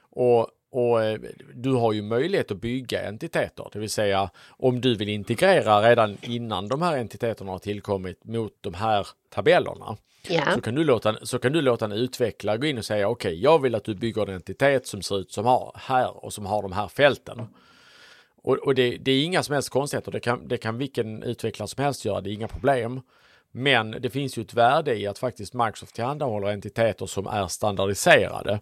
Och, 0.00 0.48
och 0.74 1.02
eh, 1.02 1.18
du 1.54 1.72
har 1.72 1.92
ju 1.92 2.02
möjlighet 2.02 2.50
att 2.50 2.60
bygga 2.60 3.08
entiteter, 3.08 3.68
det 3.72 3.78
vill 3.78 3.90
säga 3.90 4.30
om 4.48 4.80
du 4.80 4.94
vill 4.94 5.08
integrera 5.08 5.88
redan 5.88 6.16
innan 6.22 6.68
de 6.68 6.82
här 6.82 6.96
entiteterna 6.96 7.52
har 7.52 7.58
tillkommit 7.58 8.24
mot 8.24 8.52
de 8.60 8.74
här 8.74 9.06
tabellerna. 9.30 9.96
Yeah. 10.28 10.54
Så, 10.54 10.60
kan 10.60 10.74
du 10.74 10.84
låta, 10.84 11.26
så 11.26 11.38
kan 11.38 11.52
du 11.52 11.62
låta 11.62 11.84
en 11.84 11.92
utvecklare 11.92 12.58
gå 12.58 12.66
in 12.66 12.78
och 12.78 12.84
säga 12.84 13.08
okej, 13.08 13.28
okay, 13.28 13.40
jag 13.40 13.62
vill 13.62 13.74
att 13.74 13.84
du 13.84 13.94
bygger 13.94 14.22
en 14.28 14.34
entitet 14.34 14.86
som 14.86 15.02
ser 15.02 15.18
ut 15.20 15.32
som 15.32 15.44
har, 15.44 15.72
här 15.74 16.24
och 16.24 16.32
som 16.32 16.46
har 16.46 16.62
de 16.62 16.72
här 16.72 16.88
fälten. 16.88 17.46
Och, 18.42 18.56
och 18.56 18.74
det, 18.74 18.96
det, 18.96 19.12
är 19.12 19.24
inga 19.24 19.42
som 19.42 19.52
helst 19.52 19.68
konstigheter, 19.68 20.12
det 20.12 20.20
kan, 20.20 20.48
det 20.48 20.56
kan 20.56 20.78
vilken 20.78 21.22
utvecklare 21.22 21.68
som 21.68 21.84
helst 21.84 22.04
göra, 22.04 22.20
det 22.20 22.30
är 22.30 22.34
inga 22.34 22.48
problem. 22.48 23.00
Men 23.56 23.90
det 23.90 24.10
finns 24.10 24.38
ju 24.38 24.42
ett 24.42 24.54
värde 24.54 24.94
i 24.94 25.06
att 25.06 25.18
faktiskt 25.18 25.54
Microsoft 25.54 25.94
tillhandahåller 25.94 26.48
entiteter 26.48 27.06
som 27.06 27.26
är 27.26 27.46
standardiserade. 27.46 28.60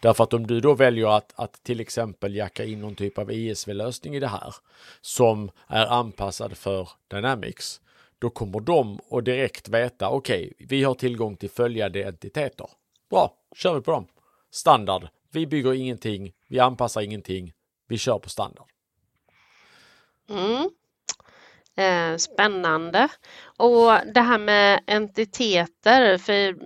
Därför 0.00 0.24
att 0.24 0.34
om 0.34 0.46
du 0.46 0.60
då 0.60 0.74
väljer 0.74 1.06
att, 1.06 1.32
att 1.36 1.62
till 1.62 1.80
exempel 1.80 2.34
jacka 2.34 2.64
in 2.64 2.80
någon 2.80 2.94
typ 2.94 3.18
av 3.18 3.32
ISV-lösning 3.32 4.14
i 4.14 4.20
det 4.20 4.28
här 4.28 4.54
som 5.00 5.50
är 5.66 5.86
anpassad 5.86 6.56
för 6.56 6.88
Dynamics, 7.08 7.80
då 8.18 8.30
kommer 8.30 8.60
de 8.60 9.00
att 9.10 9.24
direkt 9.24 9.68
veta, 9.68 10.08
okej, 10.08 10.52
okay, 10.54 10.66
vi 10.68 10.84
har 10.84 10.94
tillgång 10.94 11.36
till 11.36 11.50
följande 11.50 12.08
entiteter. 12.08 12.66
Bra, 13.10 13.34
kör 13.56 13.74
vi 13.74 13.80
på 13.80 13.90
dem. 13.90 14.06
Standard. 14.50 15.08
Vi 15.30 15.46
bygger 15.46 15.72
ingenting, 15.72 16.32
vi 16.48 16.58
anpassar 16.58 17.00
ingenting, 17.00 17.52
vi 17.88 17.98
kör 17.98 18.18
på 18.18 18.28
standard. 18.28 18.66
Mm. 20.28 20.70
Eh, 21.76 22.16
spännande. 22.16 23.08
Och 23.58 23.92
det 24.14 24.20
här 24.20 24.38
med 24.38 24.80
entiteter, 24.86 26.18
för 26.18 26.56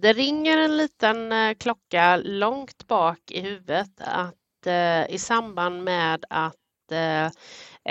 det 0.00 0.12
ringer 0.12 0.58
en 0.58 0.76
liten 0.76 1.32
eh, 1.32 1.54
klocka 1.54 2.16
långt 2.16 2.86
bak 2.86 3.18
i 3.30 3.40
huvudet 3.40 3.90
att 3.98 4.66
eh, 4.66 5.14
i 5.14 5.18
samband 5.18 5.84
med 5.84 6.24
att 6.30 6.92
eh, 6.92 7.30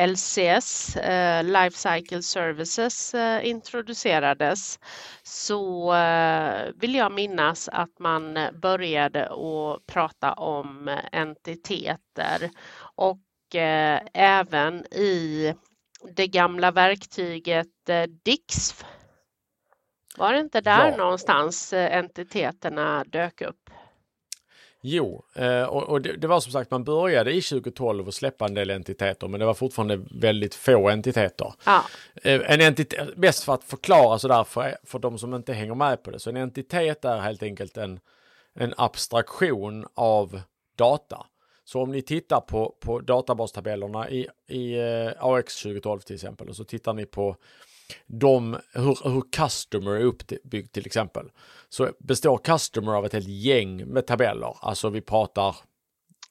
LCS, 0.08 0.96
eh, 0.96 1.44
Life 1.44 1.78
Cycle 1.78 2.22
Services, 2.22 3.16
introducerades 3.44 4.80
så 5.24 5.94
vill 6.76 6.96
jag 6.96 7.12
minnas 7.12 7.70
att 7.70 8.00
man 8.00 8.40
började 8.62 9.26
att 9.26 9.86
prata 9.88 10.34
om 10.34 10.98
entiteter 11.12 12.50
och 12.96 13.20
även 14.14 14.86
i 14.86 15.54
det 16.16 16.28
gamla 16.28 16.72
verktyget 16.72 17.90
eh, 17.90 18.04
DIXF. 18.24 18.86
Var 20.18 20.34
det 20.34 20.40
inte 20.40 20.62
där 20.62 20.92
ja. 20.92 20.98
någonstans 20.98 21.74
eh, 21.74 21.98
entiteterna 21.98 23.04
dök 23.04 23.42
upp? 23.42 23.70
Jo, 24.82 25.24
eh, 25.36 25.64
och 25.64 26.02
det 26.02 26.28
var 26.28 26.40
som 26.40 26.52
sagt 26.52 26.72
man 26.72 26.84
började 26.84 27.32
i 27.32 27.42
2012 27.42 28.08
att 28.08 28.14
släppa 28.14 28.46
en 28.46 28.54
del 28.54 28.70
entiteter 28.70 29.28
men 29.28 29.40
det 29.40 29.46
var 29.46 29.54
fortfarande 29.54 30.06
väldigt 30.12 30.56
få 30.56 30.90
entiteter. 30.90 31.54
Ja. 31.66 31.84
En 32.24 32.62
entitet, 32.62 33.16
bäst 33.16 33.44
för 33.44 33.54
att 33.54 33.64
förklara 33.64 34.20
sådär 34.20 34.44
för, 34.44 34.78
för 34.84 35.00
de 35.00 35.18
som 35.18 35.34
inte 35.34 35.54
hänger 35.54 35.76
med 35.76 36.04
på 36.04 36.12
det, 36.12 36.20
så 36.20 36.30
en 36.30 36.38
entitet 36.38 37.06
är 37.06 37.18
helt 37.20 37.44
enkelt 37.44 37.78
en, 37.78 38.00
en 38.54 38.74
abstraktion 38.78 39.86
av 39.94 40.42
data. 40.76 41.26
Så 41.68 41.82
om 41.82 41.92
ni 41.92 42.02
tittar 42.02 42.42
på, 42.42 42.76
på 42.80 43.00
databastabellerna 43.00 44.10
i, 44.10 44.28
i 44.48 44.80
eh, 44.80 45.12
AX 45.20 45.62
2012 45.62 46.00
till 46.00 46.16
exempel 46.16 46.50
och 46.50 46.56
så 46.56 46.64
tittar 46.64 46.94
ni 46.94 47.06
på 47.06 47.36
de, 48.06 48.58
hur, 48.74 49.10
hur 49.10 49.32
Customer 49.32 49.92
är 49.92 50.04
uppbyggd 50.04 50.72
till 50.72 50.86
exempel. 50.86 51.32
Så 51.70 51.90
består 52.00 52.38
Customer 52.38 52.94
av 52.94 53.06
ett 53.06 53.14
helt 53.14 53.28
gäng 53.28 53.86
med 53.86 54.08
tabeller. 54.08 54.58
Alltså 54.62 54.90
vi 54.90 55.02
pratar 55.02 55.56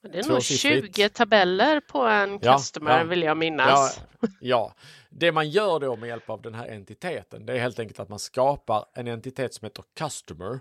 Det 0.01 0.19
är 0.19 0.29
nog 0.29 0.43
20 0.43 1.09
tabeller 1.09 1.79
på 1.79 2.01
en 2.01 2.39
ja, 2.41 2.57
customer 2.57 2.99
ja, 2.99 3.03
vill 3.03 3.21
jag 3.21 3.37
minnas. 3.37 3.99
Ja, 4.21 4.27
ja, 4.39 4.73
det 5.09 5.31
man 5.31 5.49
gör 5.49 5.79
då 5.79 5.95
med 5.95 6.07
hjälp 6.07 6.29
av 6.29 6.41
den 6.41 6.53
här 6.53 6.67
entiteten, 6.67 7.45
det 7.45 7.53
är 7.53 7.59
helt 7.59 7.79
enkelt 7.79 7.99
att 7.99 8.09
man 8.09 8.19
skapar 8.19 8.85
en 8.93 9.07
entitet 9.07 9.53
som 9.53 9.65
heter 9.65 9.83
customer. 9.97 10.59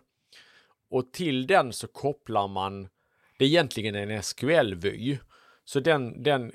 Och 0.90 1.12
till 1.12 1.46
den 1.46 1.72
så 1.72 1.86
kopplar 1.86 2.48
man, 2.48 2.88
det 3.36 3.44
är 3.44 3.48
egentligen 3.48 3.94
en 3.94 4.22
SQL-vy. 4.22 5.18
Så 5.64 5.80
den, 5.80 6.22
den 6.22 6.52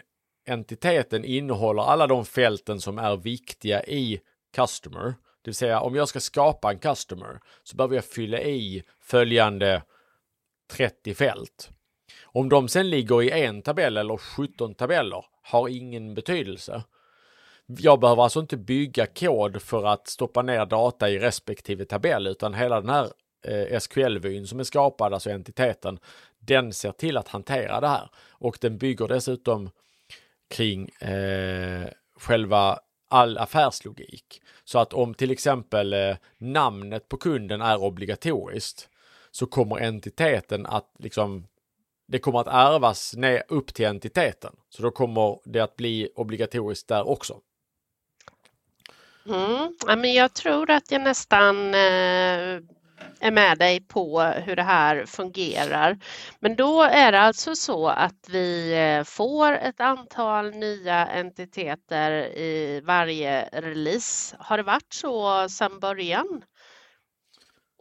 entiteten 0.48 1.26
innehåller 1.26 1.84
alla 1.84 2.08
de 2.08 2.26
fälten 2.26 2.82
som 2.82 2.98
är 2.98 3.18
viktiga 3.18 3.84
i 3.84 4.22
customer. 4.56 5.06
Det 5.42 5.50
vill 5.50 5.56
säga 5.56 5.80
om 5.80 5.96
jag 5.96 6.08
ska 6.08 6.20
skapa 6.20 6.72
en 6.72 6.80
customer 6.80 7.40
så 7.64 7.76
behöver 7.76 7.96
jag 7.96 8.06
fylla 8.06 8.42
i 8.42 8.84
följande 9.00 9.84
30 10.72 11.14
fält. 11.14 11.70
Om 12.24 12.50
de 12.50 12.68
sen 12.68 12.90
ligger 12.90 13.22
i 13.22 13.32
en 13.32 13.62
tabell 13.62 13.98
eller 13.98 14.18
17 14.18 14.76
tabeller 14.76 15.26
har 15.42 15.70
ingen 15.70 16.14
betydelse. 16.14 16.84
Jag 17.66 18.00
behöver 18.00 18.24
alltså 18.24 18.40
inte 18.40 18.58
bygga 18.58 19.06
kod 19.06 19.62
för 19.62 19.86
att 19.86 20.08
stoppa 20.08 20.42
ner 20.42 20.66
data 20.66 21.10
i 21.10 21.20
respektive 21.20 21.86
tabell 21.86 22.28
utan 22.28 22.54
hela 22.54 22.82
den 22.82 22.90
här 22.90 23.10
eh, 23.46 23.80
SQL-vyn 23.80 24.48
som 24.48 24.60
är 24.60 24.64
skapad, 24.64 25.14
alltså 25.14 25.30
entiteten, 25.30 26.00
den 26.42 26.74
ser 26.74 26.92
till 26.92 27.18
att 27.18 27.28
hantera 27.28 27.82
det 27.82 27.88
här. 27.88 28.10
Och 28.30 28.58
den 28.62 28.78
bygger 28.78 29.08
dessutom 29.08 29.70
kring 30.50 30.90
eh, 30.90 31.88
själva 32.20 32.80
all 33.10 33.38
affärslogik. 33.38 34.42
Så 34.64 34.80
att 34.80 34.94
om 34.94 35.14
till 35.14 35.32
exempel 35.32 35.94
eh, 35.94 36.16
namnet 36.38 37.10
på 37.10 37.18
kunden 37.18 37.62
är 37.62 37.78
obligatoriskt 37.78 38.90
så 39.32 39.46
kommer 39.46 39.80
entiteten 39.80 40.66
att 40.66 40.96
liksom 41.00 41.48
det 42.08 42.20
kommer 42.20 42.40
att 42.40 42.48
ärvas 42.48 43.16
ner 43.16 43.44
upp 43.48 43.74
till 43.74 43.86
entiteten. 43.86 44.56
Så 44.70 44.84
då 44.84 44.92
kommer 44.92 45.40
det 45.46 45.60
att 45.60 45.76
bli 45.76 46.10
obligatoriskt 46.16 46.88
där 46.88 47.08
också. 47.08 47.40
Mm. 49.26 49.78
Ja, 49.88 49.96
men 49.96 50.14
jag 50.14 50.34
tror 50.34 50.70
att 50.72 50.92
jag 50.92 51.02
nästan 51.02 51.74
eh, 51.74 52.60
är 53.20 53.32
med 53.32 53.58
dig 53.58 53.80
på 53.88 54.22
hur 54.22 54.56
det 54.56 54.64
här 54.64 55.06
fungerar. 55.06 55.98
Men 56.40 56.56
då 56.56 56.84
är 56.84 57.12
det 57.12 57.20
alltså 57.20 57.56
så 57.56 57.88
att 57.88 58.30
vi 58.30 58.74
eh, 58.74 59.04
får 59.04 59.52
ett 59.54 59.80
antal 59.80 60.52
nya 60.52 61.08
entiteter 61.08 62.12
i 62.38 62.82
varje 62.84 63.50
release. 63.52 64.36
Har 64.40 64.58
det 64.58 64.64
varit 64.64 64.94
så 64.94 65.50
sedan 65.50 65.80
början? 65.80 66.44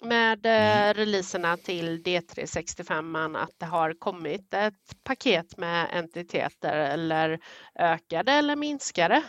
med 0.02 0.46
eh, 0.46 0.82
mm. 0.82 0.94
releaserna 0.94 1.56
till 1.56 2.02
D365 2.02 3.38
att 3.42 3.58
det 3.58 3.66
har 3.66 3.92
kommit 3.98 4.54
ett 4.54 5.04
paket 5.04 5.56
med 5.56 5.88
entiteter 5.92 6.76
eller 6.76 7.38
ökade 7.78 8.32
eller 8.32 8.56
minskade? 8.56 9.22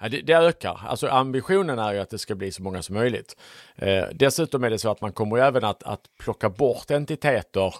Ja, 0.00 0.08
det, 0.08 0.20
det, 0.20 0.32
ökar. 0.32 0.80
Alltså 0.86 1.08
ambitionen 1.08 1.78
är 1.78 1.92
ju 1.92 1.98
att 2.00 2.10
det 2.10 2.18
ska 2.18 2.34
bli 2.34 2.52
så 2.52 2.62
många 2.62 2.82
som 2.82 2.94
möjligt. 2.94 3.36
Eh, 3.76 4.04
dessutom 4.14 4.64
är 4.64 4.70
det 4.70 4.78
så 4.78 4.90
att 4.90 5.00
man 5.00 5.12
kommer 5.12 5.38
även 5.38 5.64
att, 5.64 5.82
att 5.82 6.00
plocka 6.18 6.50
bort 6.50 6.90
entiteter 6.90 7.74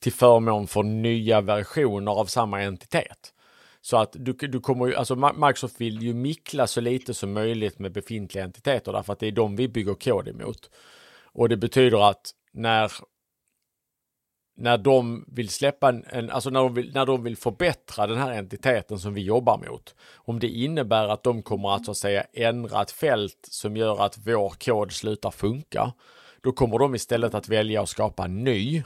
till 0.00 0.12
förmån 0.12 0.66
för 0.66 0.82
nya 0.82 1.40
versioner 1.40 2.12
av 2.12 2.24
samma 2.24 2.62
entitet. 2.62 3.32
Så 3.80 3.96
att 3.96 4.16
du, 4.18 4.32
du 4.32 4.60
kommer 4.60 4.86
ju, 4.86 4.94
alltså 4.94 5.16
Microsoft 5.16 5.80
vill 5.80 6.02
ju 6.02 6.14
mickla 6.14 6.66
så 6.66 6.80
lite 6.80 7.14
som 7.14 7.32
möjligt 7.32 7.78
med 7.78 7.92
befintliga 7.92 8.44
entiteter 8.44 8.92
därför 8.92 9.12
att 9.12 9.18
det 9.18 9.26
är 9.26 9.32
de 9.32 9.56
vi 9.56 9.68
bygger 9.68 9.94
kod 9.94 10.28
emot. 10.28 10.70
Och 11.32 11.48
det 11.48 11.56
betyder 11.56 12.10
att 12.10 12.30
när 12.52 12.92
när 14.56 14.78
de 14.78 15.24
vill 15.28 15.48
släppa 15.48 15.88
en, 15.88 16.04
en 16.08 16.30
alltså 16.30 16.50
när 16.50 16.60
de, 16.60 16.74
vill, 16.74 16.94
när 16.94 17.06
de 17.06 17.22
vill 17.22 17.36
förbättra 17.36 18.06
den 18.06 18.18
här 18.18 18.32
entiteten 18.32 18.98
som 18.98 19.14
vi 19.14 19.22
jobbar 19.22 19.58
mot. 19.58 19.94
Om 20.14 20.38
det 20.38 20.48
innebär 20.48 21.08
att 21.08 21.22
de 21.22 21.42
kommer 21.42 21.74
att 21.74 21.84
så 21.84 21.90
att 21.90 21.96
säga 21.96 22.26
ändra 22.32 22.82
ett 22.82 22.90
fält 22.90 23.48
som 23.50 23.76
gör 23.76 24.04
att 24.04 24.18
vår 24.18 24.50
kod 24.50 24.92
slutar 24.92 25.30
funka. 25.30 25.92
Då 26.40 26.52
kommer 26.52 26.78
de 26.78 26.94
istället 26.94 27.34
att 27.34 27.48
välja 27.48 27.82
att 27.82 27.88
skapa 27.88 28.24
en 28.24 28.44
ny 28.44 28.82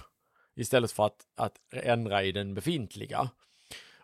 istället 0.56 0.92
för 0.92 1.06
att, 1.06 1.16
att 1.36 1.54
ändra 1.72 2.22
i 2.22 2.32
den 2.32 2.54
befintliga. 2.54 3.30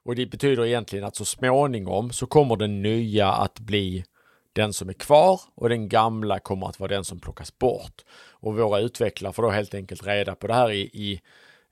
Och 0.02 0.14
det 0.14 0.26
betyder 0.26 0.66
egentligen 0.66 1.04
att 1.04 1.16
så 1.16 1.24
småningom 1.24 2.10
så 2.12 2.26
kommer 2.26 2.56
den 2.56 2.82
nya 2.82 3.32
att 3.32 3.60
bli 3.60 4.04
den 4.52 4.72
som 4.72 4.88
är 4.88 4.92
kvar 4.92 5.40
och 5.54 5.68
den 5.68 5.88
gamla 5.88 6.38
kommer 6.38 6.68
att 6.68 6.80
vara 6.80 6.88
den 6.88 7.04
som 7.04 7.20
plockas 7.20 7.58
bort. 7.58 8.04
Och 8.30 8.56
våra 8.56 8.80
utvecklare 8.80 9.32
får 9.32 9.42
då 9.42 9.50
helt 9.50 9.74
enkelt 9.74 10.06
reda 10.06 10.34
på 10.34 10.46
det 10.46 10.54
här 10.54 10.70
i, 10.70 10.80
i, 10.80 11.20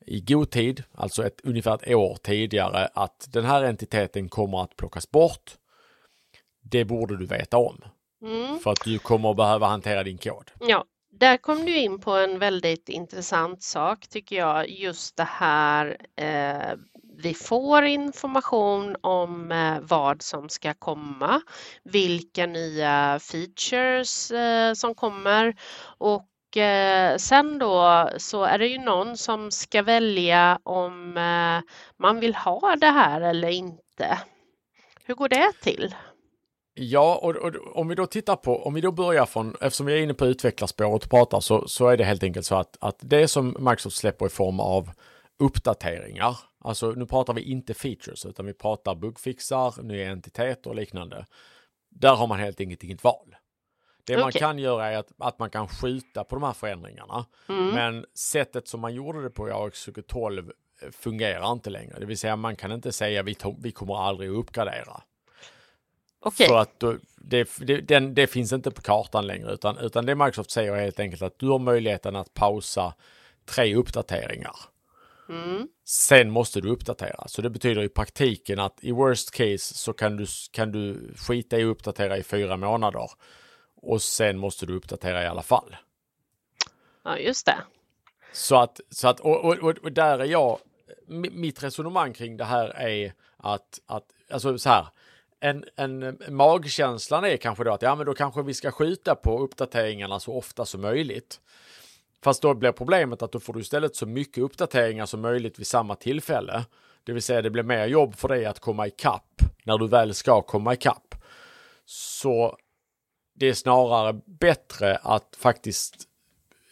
i 0.06 0.20
god 0.20 0.50
tid, 0.50 0.82
alltså 0.94 1.26
ett, 1.26 1.40
ungefär 1.44 1.74
ett 1.74 1.94
år 1.94 2.18
tidigare, 2.22 2.88
att 2.94 3.28
den 3.32 3.44
här 3.44 3.64
entiteten 3.64 4.28
kommer 4.28 4.62
att 4.62 4.76
plockas 4.76 5.10
bort. 5.10 5.56
Det 6.62 6.84
borde 6.84 7.16
du 7.16 7.26
veta 7.26 7.56
om. 7.56 7.84
Mm. 8.22 8.58
För 8.58 8.70
att 8.70 8.84
du 8.84 8.98
kommer 8.98 9.30
att 9.30 9.36
behöva 9.36 9.66
hantera 9.66 10.02
din 10.02 10.18
kod. 10.18 10.50
Ja, 10.60 10.84
där 11.10 11.36
kom 11.36 11.66
du 11.66 11.76
in 11.76 12.00
på 12.00 12.10
en 12.10 12.38
väldigt 12.38 12.88
intressant 12.88 13.62
sak 13.62 14.06
tycker 14.08 14.36
jag, 14.36 14.68
just 14.70 15.16
det 15.16 15.28
här 15.28 15.96
eh, 16.16 16.78
vi 17.16 17.34
får 17.34 17.84
information 17.84 18.96
om 19.00 19.52
eh, 19.52 19.80
vad 19.80 20.22
som 20.22 20.48
ska 20.48 20.74
komma, 20.74 21.40
vilka 21.84 22.46
nya 22.46 23.18
features 23.18 24.30
eh, 24.30 24.74
som 24.74 24.94
kommer 24.94 25.56
och 25.98 26.26
eh, 26.56 27.16
sen 27.16 27.58
då 27.58 28.08
så 28.18 28.44
är 28.44 28.58
det 28.58 28.66
ju 28.66 28.78
någon 28.78 29.16
som 29.16 29.50
ska 29.50 29.82
välja 29.82 30.58
om 30.62 31.16
eh, 31.16 31.70
man 31.96 32.20
vill 32.20 32.34
ha 32.34 32.76
det 32.76 32.90
här 32.90 33.20
eller 33.20 33.48
inte. 33.48 34.18
Hur 35.04 35.14
går 35.14 35.28
det 35.28 35.52
till? 35.62 35.94
Ja, 36.74 37.20
och, 37.22 37.36
och, 37.36 37.76
om 37.76 37.88
vi 37.88 37.94
då 37.94 38.06
tittar 38.06 38.36
på, 38.36 38.66
om 38.66 38.74
vi 38.74 38.80
då 38.80 38.92
börjar 38.92 39.26
från, 39.26 39.56
eftersom 39.60 39.86
vi 39.86 39.92
är 39.92 40.02
inne 40.02 40.14
på 40.14 40.26
utvecklarspåret 40.26 41.04
och 41.04 41.10
pratar 41.10 41.40
så, 41.40 41.68
så 41.68 41.88
är 41.88 41.96
det 41.96 42.04
helt 42.04 42.22
enkelt 42.22 42.46
så 42.46 42.54
att, 42.54 42.76
att 42.80 42.96
det 43.00 43.28
som 43.28 43.56
Microsoft 43.58 43.96
släpper 43.96 44.26
i 44.26 44.28
form 44.28 44.60
av 44.60 44.90
uppdateringar, 45.38 46.36
alltså 46.60 46.90
nu 46.90 47.06
pratar 47.06 47.34
vi 47.34 47.42
inte 47.42 47.74
features 47.74 48.26
utan 48.26 48.46
vi 48.46 48.54
pratar 48.54 48.94
bugfixar, 48.94 49.82
nya 49.82 50.10
entiteter 50.10 50.70
och 50.70 50.76
liknande. 50.76 51.26
Där 51.90 52.14
har 52.14 52.26
man 52.26 52.38
helt 52.38 52.60
enkelt 52.60 52.84
inget 52.84 53.04
val. 53.04 53.36
Det 54.06 54.12
okay. 54.12 54.22
man 54.22 54.32
kan 54.32 54.58
göra 54.58 54.86
är 54.86 54.96
att, 54.96 55.12
att 55.18 55.38
man 55.38 55.50
kan 55.50 55.68
skjuta 55.68 56.24
på 56.24 56.36
de 56.36 56.42
här 56.42 56.52
förändringarna. 56.52 57.26
Mm. 57.48 57.68
Men 57.68 58.06
sättet 58.14 58.68
som 58.68 58.80
man 58.80 58.94
gjorde 58.94 59.22
det 59.22 59.30
på 59.30 59.48
i 59.48 59.52
AX 59.52 59.84
2012 59.84 60.52
eh, 60.82 60.90
fungerar 60.90 61.52
inte 61.52 61.70
längre. 61.70 61.98
Det 61.98 62.06
vill 62.06 62.18
säga 62.18 62.36
man 62.36 62.56
kan 62.56 62.72
inte 62.72 62.92
säga 62.92 63.22
vi, 63.22 63.36
vi 63.58 63.72
kommer 63.72 64.08
aldrig 64.08 64.30
att 64.30 64.36
uppgradera. 64.36 65.02
Okay. 66.20 66.46
För 66.46 66.58
att 66.58 66.80
då, 66.80 66.96
det, 67.16 67.48
det, 67.58 67.80
den, 67.80 68.14
det 68.14 68.26
finns 68.26 68.52
inte 68.52 68.70
på 68.70 68.82
kartan 68.82 69.26
längre 69.26 69.52
utan, 69.52 69.78
utan 69.78 70.06
det 70.06 70.14
Microsoft 70.14 70.50
säger 70.50 70.72
är 70.72 70.84
helt 70.84 71.00
enkelt 71.00 71.22
att 71.22 71.38
du 71.38 71.48
har 71.48 71.58
möjligheten 71.58 72.16
att 72.16 72.34
pausa 72.34 72.94
tre 73.46 73.74
uppdateringar. 73.74 74.56
Mm. 75.28 75.68
Sen 75.84 76.30
måste 76.30 76.60
du 76.60 76.68
uppdatera. 76.68 77.28
Så 77.28 77.42
det 77.42 77.50
betyder 77.50 77.82
i 77.82 77.88
praktiken 77.88 78.58
att 78.58 78.78
i 78.80 78.92
worst 78.92 79.30
case 79.30 79.74
så 79.74 79.92
kan 79.92 80.16
du, 80.16 80.26
kan 80.50 80.72
du 80.72 81.12
skita 81.16 81.58
i 81.58 81.62
att 81.62 81.68
uppdatera 81.68 82.18
i 82.18 82.22
fyra 82.22 82.56
månader. 82.56 83.10
Och 83.86 84.02
sen 84.02 84.38
måste 84.38 84.66
du 84.66 84.76
uppdatera 84.76 85.22
i 85.22 85.26
alla 85.26 85.42
fall. 85.42 85.76
Ja, 87.04 87.18
just 87.18 87.46
det. 87.46 87.56
Så 88.32 88.56
att, 88.56 88.80
så 88.90 89.08
att 89.08 89.20
och, 89.20 89.44
och, 89.44 89.78
och 89.82 89.92
där 89.92 90.18
är 90.18 90.24
jag, 90.24 90.58
mitt 91.08 91.62
resonemang 91.62 92.12
kring 92.12 92.36
det 92.36 92.44
här 92.44 92.68
är 92.68 93.12
att, 93.36 93.80
att 93.86 94.04
alltså 94.30 94.58
så 94.58 94.68
här, 94.68 94.86
en, 95.40 95.64
en 95.76 96.18
magkänslan 96.28 97.24
är 97.24 97.36
kanske 97.36 97.64
då 97.64 97.72
att 97.72 97.82
ja, 97.82 97.94
men 97.94 98.06
då 98.06 98.14
kanske 98.14 98.42
vi 98.42 98.54
ska 98.54 98.70
skjuta 98.70 99.14
på 99.14 99.38
uppdateringarna 99.38 100.20
så 100.20 100.34
ofta 100.34 100.64
som 100.64 100.80
möjligt. 100.80 101.40
Fast 102.22 102.42
då 102.42 102.54
blir 102.54 102.72
problemet 102.72 103.22
att 103.22 103.32
då 103.32 103.40
får 103.40 103.52
du 103.52 103.60
istället 103.60 103.96
så 103.96 104.06
mycket 104.06 104.44
uppdateringar 104.44 105.06
som 105.06 105.20
möjligt 105.20 105.58
vid 105.58 105.66
samma 105.66 105.94
tillfälle. 105.94 106.64
Det 107.04 107.12
vill 107.12 107.22
säga 107.22 107.42
det 107.42 107.50
blir 107.50 107.62
mer 107.62 107.86
jobb 107.86 108.14
för 108.14 108.28
dig 108.28 108.44
att 108.46 108.60
komma 108.60 108.86
ikapp 108.86 109.42
när 109.64 109.78
du 109.78 109.88
väl 109.88 110.14
ska 110.14 110.42
komma 110.42 110.74
ikapp. 110.74 111.14
Så 111.84 112.58
det 113.34 113.48
är 113.48 113.54
snarare 113.54 114.20
bättre 114.26 114.96
att 115.02 115.36
faktiskt 115.38 115.94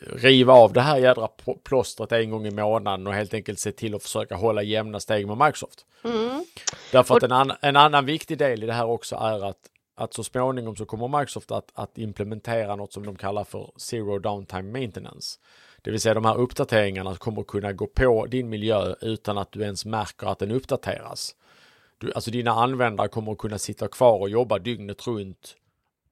riva 0.00 0.52
av 0.52 0.72
det 0.72 0.80
här 0.80 0.98
jädra 0.98 1.28
plåstret 1.64 2.12
en 2.12 2.30
gång 2.30 2.46
i 2.46 2.50
månaden 2.50 3.06
och 3.06 3.14
helt 3.14 3.34
enkelt 3.34 3.58
se 3.58 3.72
till 3.72 3.94
att 3.94 4.02
försöka 4.02 4.34
hålla 4.34 4.62
jämna 4.62 5.00
steg 5.00 5.26
med 5.26 5.38
Microsoft. 5.38 5.86
Mm. 6.04 6.44
Därför 6.92 7.16
att 7.16 7.22
en, 7.22 7.32
an 7.32 7.52
en 7.60 7.76
annan 7.76 8.06
viktig 8.06 8.38
del 8.38 8.62
i 8.62 8.66
det 8.66 8.72
här 8.72 8.86
också 8.86 9.16
är 9.16 9.44
att 9.44 9.68
att 9.94 10.14
så 10.14 10.24
småningom 10.24 10.76
så 10.76 10.84
kommer 10.84 11.18
Microsoft 11.18 11.50
att, 11.50 11.70
att 11.74 11.98
implementera 11.98 12.76
något 12.76 12.92
som 12.92 13.06
de 13.06 13.16
kallar 13.16 13.44
för 13.44 13.70
Zero 13.76 14.18
Downtime 14.18 14.80
Maintenance. 14.80 15.38
Det 15.82 15.90
vill 15.90 16.00
säga 16.00 16.14
de 16.14 16.24
här 16.24 16.38
uppdateringarna 16.38 17.16
kommer 17.16 17.42
kunna 17.42 17.72
gå 17.72 17.86
på 17.86 18.26
din 18.26 18.48
miljö 18.48 18.94
utan 19.00 19.38
att 19.38 19.52
du 19.52 19.62
ens 19.62 19.84
märker 19.84 20.26
att 20.26 20.38
den 20.38 20.50
uppdateras. 20.50 21.34
Du, 21.98 22.12
alltså 22.12 22.30
dina 22.30 22.50
användare 22.50 23.08
kommer 23.08 23.34
kunna 23.34 23.58
sitta 23.58 23.88
kvar 23.88 24.18
och 24.18 24.30
jobba 24.30 24.58
dygnet 24.58 25.06
runt 25.06 25.56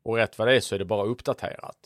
och 0.02 0.16
rätt 0.16 0.38
vad 0.38 0.48
det 0.48 0.56
är 0.56 0.60
så 0.60 0.74
är 0.74 0.78
det 0.78 0.84
bara 0.84 1.06
uppdaterat. 1.06 1.76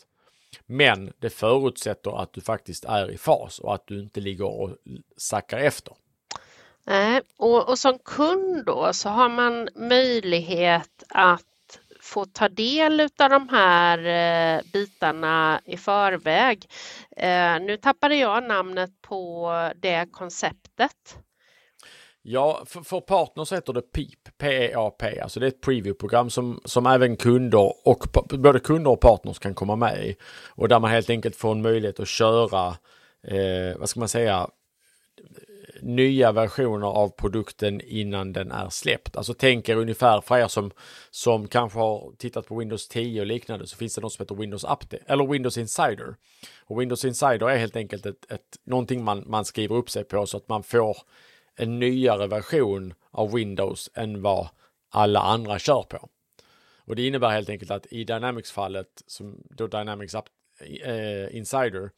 Men 0.65 1.13
det 1.19 1.29
förutsätter 1.29 2.21
att 2.21 2.33
du 2.33 2.41
faktiskt 2.41 2.85
är 2.85 3.11
i 3.11 3.17
fas 3.17 3.59
och 3.59 3.73
att 3.73 3.87
du 3.87 3.99
inte 3.99 4.19
ligger 4.19 4.61
och 4.61 4.69
sackar 5.17 5.57
efter. 5.57 5.93
Nej, 6.83 7.21
och, 7.37 7.69
och 7.69 7.79
som 7.79 7.99
kund 7.99 8.65
då 8.65 8.93
så 8.93 9.09
har 9.09 9.29
man 9.29 9.69
möjlighet 9.75 11.03
att 11.09 11.41
få 12.01 12.25
ta 12.25 12.49
del 12.49 13.01
av 13.19 13.29
de 13.29 13.49
här 13.49 13.97
eh, 14.57 14.61
bitarna 14.73 15.61
i 15.65 15.77
förväg. 15.77 16.69
Eh, 17.17 17.59
nu 17.59 17.77
tappade 17.77 18.15
jag 18.15 18.43
namnet 18.43 19.01
på 19.01 19.51
det 19.75 20.11
konceptet. 20.11 21.17
Ja, 22.27 22.63
för, 22.65 22.81
för 22.81 23.01
partners 23.01 23.53
heter 23.53 23.73
det 23.73 23.81
PEAP, 23.81 24.37
P-E-A-P, 24.37 25.19
alltså 25.19 25.39
det 25.39 25.45
är 25.45 25.47
ett 25.47 25.61
preview-program 25.61 26.29
som, 26.29 26.61
som 26.65 26.85
även 26.85 27.17
kunder 27.17 27.87
och 27.87 28.07
både 28.29 28.59
kunder 28.59 28.91
och 28.91 28.99
partners 28.99 29.39
kan 29.39 29.53
komma 29.53 29.75
med 29.75 30.05
i. 30.05 30.15
Och 30.47 30.67
där 30.67 30.79
man 30.79 30.91
helt 30.91 31.09
enkelt 31.09 31.35
får 31.35 31.51
en 31.51 31.61
möjlighet 31.61 31.99
att 31.99 32.07
köra, 32.07 32.67
eh, 33.27 33.77
vad 33.77 33.89
ska 33.89 33.99
man 33.99 34.09
säga, 34.09 34.49
nya 35.81 36.31
versioner 36.31 36.87
av 36.87 37.09
produkten 37.09 37.81
innan 37.81 38.33
den 38.33 38.51
är 38.51 38.69
släppt. 38.69 39.17
Alltså 39.17 39.33
tänk 39.33 39.69
er 39.69 39.75
ungefär 39.75 40.21
för 40.21 40.37
er 40.37 40.47
som, 40.47 40.71
som 41.11 41.47
kanske 41.47 41.79
har 41.79 42.11
tittat 42.17 42.47
på 42.47 42.57
Windows 42.57 42.87
10 42.87 43.21
och 43.21 43.27
liknande 43.27 43.67
så 43.67 43.77
finns 43.77 43.95
det 43.95 44.01
något 44.01 44.13
som 44.13 44.23
heter 44.23 44.35
Windows 44.35 44.63
Update 44.63 45.03
eller 45.07 45.27
Windows 45.27 45.57
Insider. 45.57 46.15
Och 46.65 46.81
Windows 46.81 47.05
Insider 47.05 47.49
är 47.49 47.57
helt 47.57 47.75
enkelt 47.75 48.05
ett, 48.05 48.31
ett, 48.31 48.57
någonting 48.65 49.03
man, 49.03 49.23
man 49.27 49.45
skriver 49.45 49.75
upp 49.75 49.89
sig 49.89 50.03
på 50.03 50.25
så 50.25 50.37
att 50.37 50.49
man 50.49 50.63
får 50.63 50.97
en 51.55 51.79
nyare 51.79 52.27
version 52.27 52.93
av 53.11 53.33
Windows 53.33 53.89
än 53.93 54.21
vad 54.21 54.47
alla 54.89 55.19
andra 55.19 55.59
kör 55.59 55.83
på. 55.83 56.09
Och 56.85 56.95
det 56.95 57.07
innebär 57.07 57.29
helt 57.29 57.49
enkelt 57.49 57.71
att 57.71 57.85
i 57.91 58.03
Dynamics-fallet, 58.03 58.87
som 59.07 59.43
då 59.49 59.67
Dynamics 59.67 60.15
App, 60.15 60.25
eh, 60.83 61.37
Insider, 61.37 61.89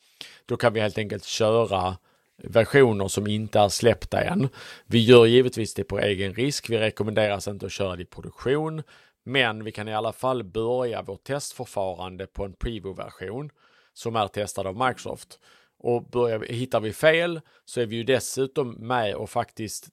då 0.45 0.57
kan 0.57 0.73
vi 0.73 0.79
helt 0.79 0.97
enkelt 0.97 1.23
köra 1.23 1.97
versioner 2.43 3.07
som 3.07 3.27
inte 3.27 3.59
är 3.59 3.69
släppta 3.69 4.21
än. 4.21 4.49
Vi 4.85 4.99
gör 4.99 5.25
givetvis 5.25 5.73
det 5.73 5.83
på 5.83 5.99
egen 5.99 6.33
risk. 6.33 6.69
Vi 6.69 6.77
rekommenderas 6.77 7.47
inte 7.47 7.65
att 7.65 7.71
köra 7.71 7.95
det 7.95 8.01
i 8.01 8.05
produktion, 8.05 8.83
men 9.23 9.63
vi 9.63 9.71
kan 9.71 9.87
i 9.87 9.93
alla 9.93 10.13
fall 10.13 10.43
börja 10.43 11.01
vårt 11.01 11.23
testförfarande 11.23 12.27
på 12.27 12.45
en 12.45 12.53
preview-version 12.53 13.49
som 13.93 14.15
är 14.15 14.27
testad 14.27 14.67
av 14.67 14.87
Microsoft. 14.87 15.39
Och 15.79 16.03
börjar, 16.03 16.39
hittar 16.39 16.79
vi 16.79 16.93
fel 16.93 17.41
så 17.65 17.81
är 17.81 17.85
vi 17.85 17.95
ju 17.95 18.03
dessutom 18.03 18.71
med 18.71 19.15
och 19.15 19.29
faktiskt 19.29 19.89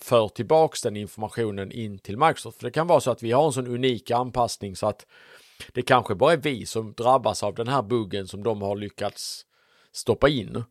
för 0.00 0.28
tillbaks 0.28 0.82
den 0.82 0.96
informationen 0.96 1.72
in 1.72 1.98
till 1.98 2.18
Microsoft. 2.18 2.58
För 2.58 2.64
det 2.64 2.70
kan 2.70 2.86
vara 2.86 3.00
så 3.00 3.10
att 3.10 3.22
vi 3.22 3.32
har 3.32 3.46
en 3.46 3.52
sån 3.52 3.66
unik 3.66 4.10
anpassning 4.10 4.76
så 4.76 4.86
att 4.86 5.06
det 5.72 5.82
kanske 5.82 6.14
bara 6.14 6.32
är 6.32 6.36
vi 6.36 6.66
som 6.66 6.92
drabbas 6.92 7.42
av 7.42 7.54
den 7.54 7.68
här 7.68 7.82
buggen 7.82 8.26
som 8.28 8.42
de 8.42 8.62
har 8.62 8.76
lyckats 8.76 9.46
stoppa 9.92 10.28
in. 10.28 10.62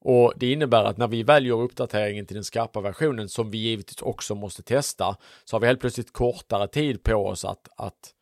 Och 0.00 0.32
det 0.36 0.52
innebär 0.52 0.84
att 0.84 0.96
när 0.96 1.08
vi 1.08 1.22
väljer 1.22 1.60
uppdateringen 1.60 2.26
till 2.26 2.34
den 2.34 2.44
skarpa 2.44 2.80
versionen 2.80 3.28
som 3.28 3.50
vi 3.50 3.58
givetvis 3.58 4.02
också 4.02 4.34
måste 4.34 4.62
testa 4.62 5.16
så 5.44 5.56
har 5.56 5.60
vi 5.60 5.66
helt 5.66 5.80
plötsligt 5.80 6.12
kortare 6.12 6.68
tid 6.68 7.02
på 7.02 7.14
oss 7.14 7.44
att, 7.44 7.68
att, 7.76 8.14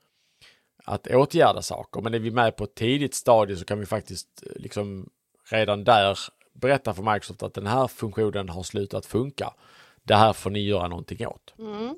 att 0.84 1.06
åtgärda 1.06 1.62
saker. 1.62 2.00
Men 2.00 2.14
är 2.14 2.18
vi 2.18 2.30
med 2.30 2.56
på 2.56 2.64
ett 2.64 2.74
tidigt 2.74 3.14
stadie 3.14 3.56
så 3.56 3.64
kan 3.64 3.80
vi 3.80 3.86
faktiskt 3.86 4.28
eh, 4.46 4.62
liksom 4.62 5.10
redan 5.52 5.84
där 5.84 6.18
berätta 6.52 6.94
för 6.94 7.02
Microsoft 7.02 7.42
att 7.42 7.54
den 7.54 7.66
här 7.66 7.88
funktionen 7.88 8.48
har 8.48 8.62
slutat 8.62 9.06
funka. 9.06 9.54
Det 10.02 10.14
här 10.14 10.32
får 10.32 10.50
ni 10.50 10.60
göra 10.60 10.88
någonting 10.88 11.26
åt. 11.26 11.54
Mm. 11.58 11.94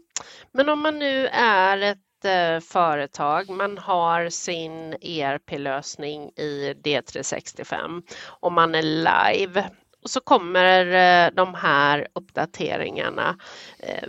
Men 0.53 0.69
om 0.69 0.81
man 0.81 0.99
nu 0.99 1.27
är 1.33 1.79
ett 1.79 2.25
eh, 2.25 2.61
företag, 2.61 3.51
man 3.51 3.79
har 3.79 4.29
sin 4.29 4.97
ERP-lösning 5.01 6.31
i 6.37 6.75
D365 6.85 8.03
och 8.25 8.53
man 8.53 8.75
är 8.75 8.83
live 8.83 9.71
och 10.03 10.11
så 10.11 10.21
kommer 10.21 10.87
eh, 10.87 11.31
de 11.35 11.55
här 11.55 12.09
uppdateringarna. 12.13 13.39
Eh, 13.79 14.09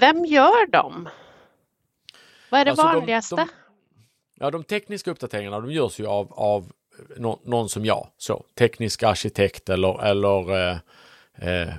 vem 0.00 0.24
gör 0.24 0.70
dem? 0.70 1.08
Vad 2.50 2.60
är 2.60 2.64
det 2.64 2.70
alltså 2.70 2.86
vanligaste? 2.86 3.36
De, 3.36 3.42
de, 3.42 3.48
ja, 4.34 4.50
de 4.50 4.64
tekniska 4.64 5.10
uppdateringarna 5.10 5.60
de 5.60 5.72
görs 5.72 6.00
ju 6.00 6.06
av, 6.06 6.32
av 6.32 6.72
någon 7.44 7.68
som 7.68 7.84
jag, 7.84 8.08
så 8.16 8.44
teknisk 8.58 9.02
arkitekt 9.02 9.68
eller, 9.68 10.04
eller 10.04 10.56
eh, 10.56 10.78
eh, 11.38 11.74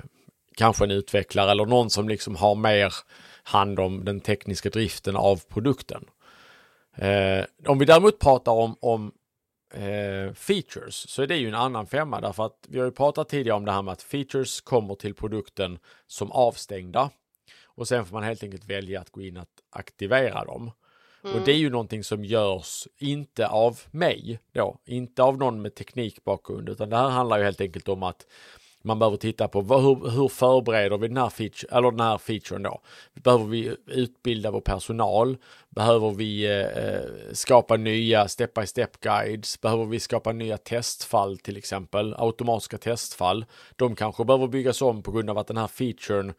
kanske 0.56 0.84
en 0.84 0.90
utvecklare 0.90 1.50
eller 1.50 1.66
någon 1.66 1.90
som 1.90 2.08
liksom 2.08 2.36
har 2.36 2.54
mer 2.54 2.94
hand 3.42 3.80
om 3.80 4.04
den 4.04 4.20
tekniska 4.20 4.70
driften 4.70 5.16
av 5.16 5.42
produkten. 5.48 6.04
Eh, 6.96 7.44
om 7.66 7.78
vi 7.78 7.84
däremot 7.84 8.18
pratar 8.18 8.52
om, 8.52 8.76
om 8.80 9.12
eh, 9.74 10.34
features 10.34 11.10
så 11.10 11.22
är 11.22 11.26
det 11.26 11.36
ju 11.36 11.48
en 11.48 11.54
annan 11.54 11.86
femma 11.86 12.20
därför 12.20 12.46
att 12.46 12.66
vi 12.68 12.78
har 12.78 12.86
ju 12.86 12.92
pratat 12.92 13.28
tidigare 13.28 13.56
om 13.56 13.64
det 13.64 13.72
här 13.72 13.82
med 13.82 13.92
att 13.92 14.02
features 14.02 14.60
kommer 14.60 14.94
till 14.94 15.14
produkten 15.14 15.78
som 16.06 16.32
avstängda 16.32 17.10
och 17.64 17.88
sen 17.88 18.06
får 18.06 18.14
man 18.14 18.22
helt 18.22 18.42
enkelt 18.42 18.64
välja 18.64 19.00
att 19.00 19.10
gå 19.10 19.22
in 19.22 19.36
att 19.36 19.60
aktivera 19.70 20.44
dem. 20.44 20.70
Mm. 21.24 21.36
Och 21.36 21.44
det 21.44 21.52
är 21.52 21.56
ju 21.56 21.70
någonting 21.70 22.04
som 22.04 22.24
görs 22.24 22.88
inte 22.98 23.48
av 23.48 23.80
mig 23.90 24.40
då, 24.52 24.78
inte 24.84 25.22
av 25.22 25.38
någon 25.38 25.62
med 25.62 25.74
teknikbakgrund, 25.74 26.68
utan 26.68 26.90
det 26.90 26.96
här 26.96 27.08
handlar 27.08 27.38
ju 27.38 27.44
helt 27.44 27.60
enkelt 27.60 27.88
om 27.88 28.02
att 28.02 28.26
man 28.82 28.98
behöver 28.98 29.16
titta 29.16 29.48
på 29.48 29.60
vad, 29.60 29.82
hur, 29.82 30.10
hur 30.10 30.28
förbereder 30.28 30.98
vi 30.98 31.08
den 31.08 31.16
här, 31.16 31.30
feature, 31.30 31.76
eller 31.76 31.90
den 31.90 32.00
här 32.00 32.18
featuren 32.18 32.62
då? 32.62 32.80
Behöver 33.14 33.44
vi 33.44 33.76
utbilda 33.86 34.50
vår 34.50 34.60
personal? 34.60 35.36
Behöver 35.68 36.10
vi 36.10 36.60
eh, 36.60 37.32
skapa 37.32 37.76
nya 37.76 38.28
step-by-step 38.28 39.00
guides? 39.00 39.60
Behöver 39.60 39.84
vi 39.84 40.00
skapa 40.00 40.32
nya 40.32 40.58
testfall 40.58 41.38
till 41.38 41.56
exempel? 41.56 42.14
Automatiska 42.18 42.78
testfall. 42.78 43.44
De 43.76 43.96
kanske 43.96 44.24
behöver 44.24 44.46
byggas 44.46 44.82
om 44.82 45.02
på 45.02 45.12
grund 45.12 45.30
av 45.30 45.38
att 45.38 45.46
den 45.46 45.56
här 45.56 45.66
featuren 45.66 46.34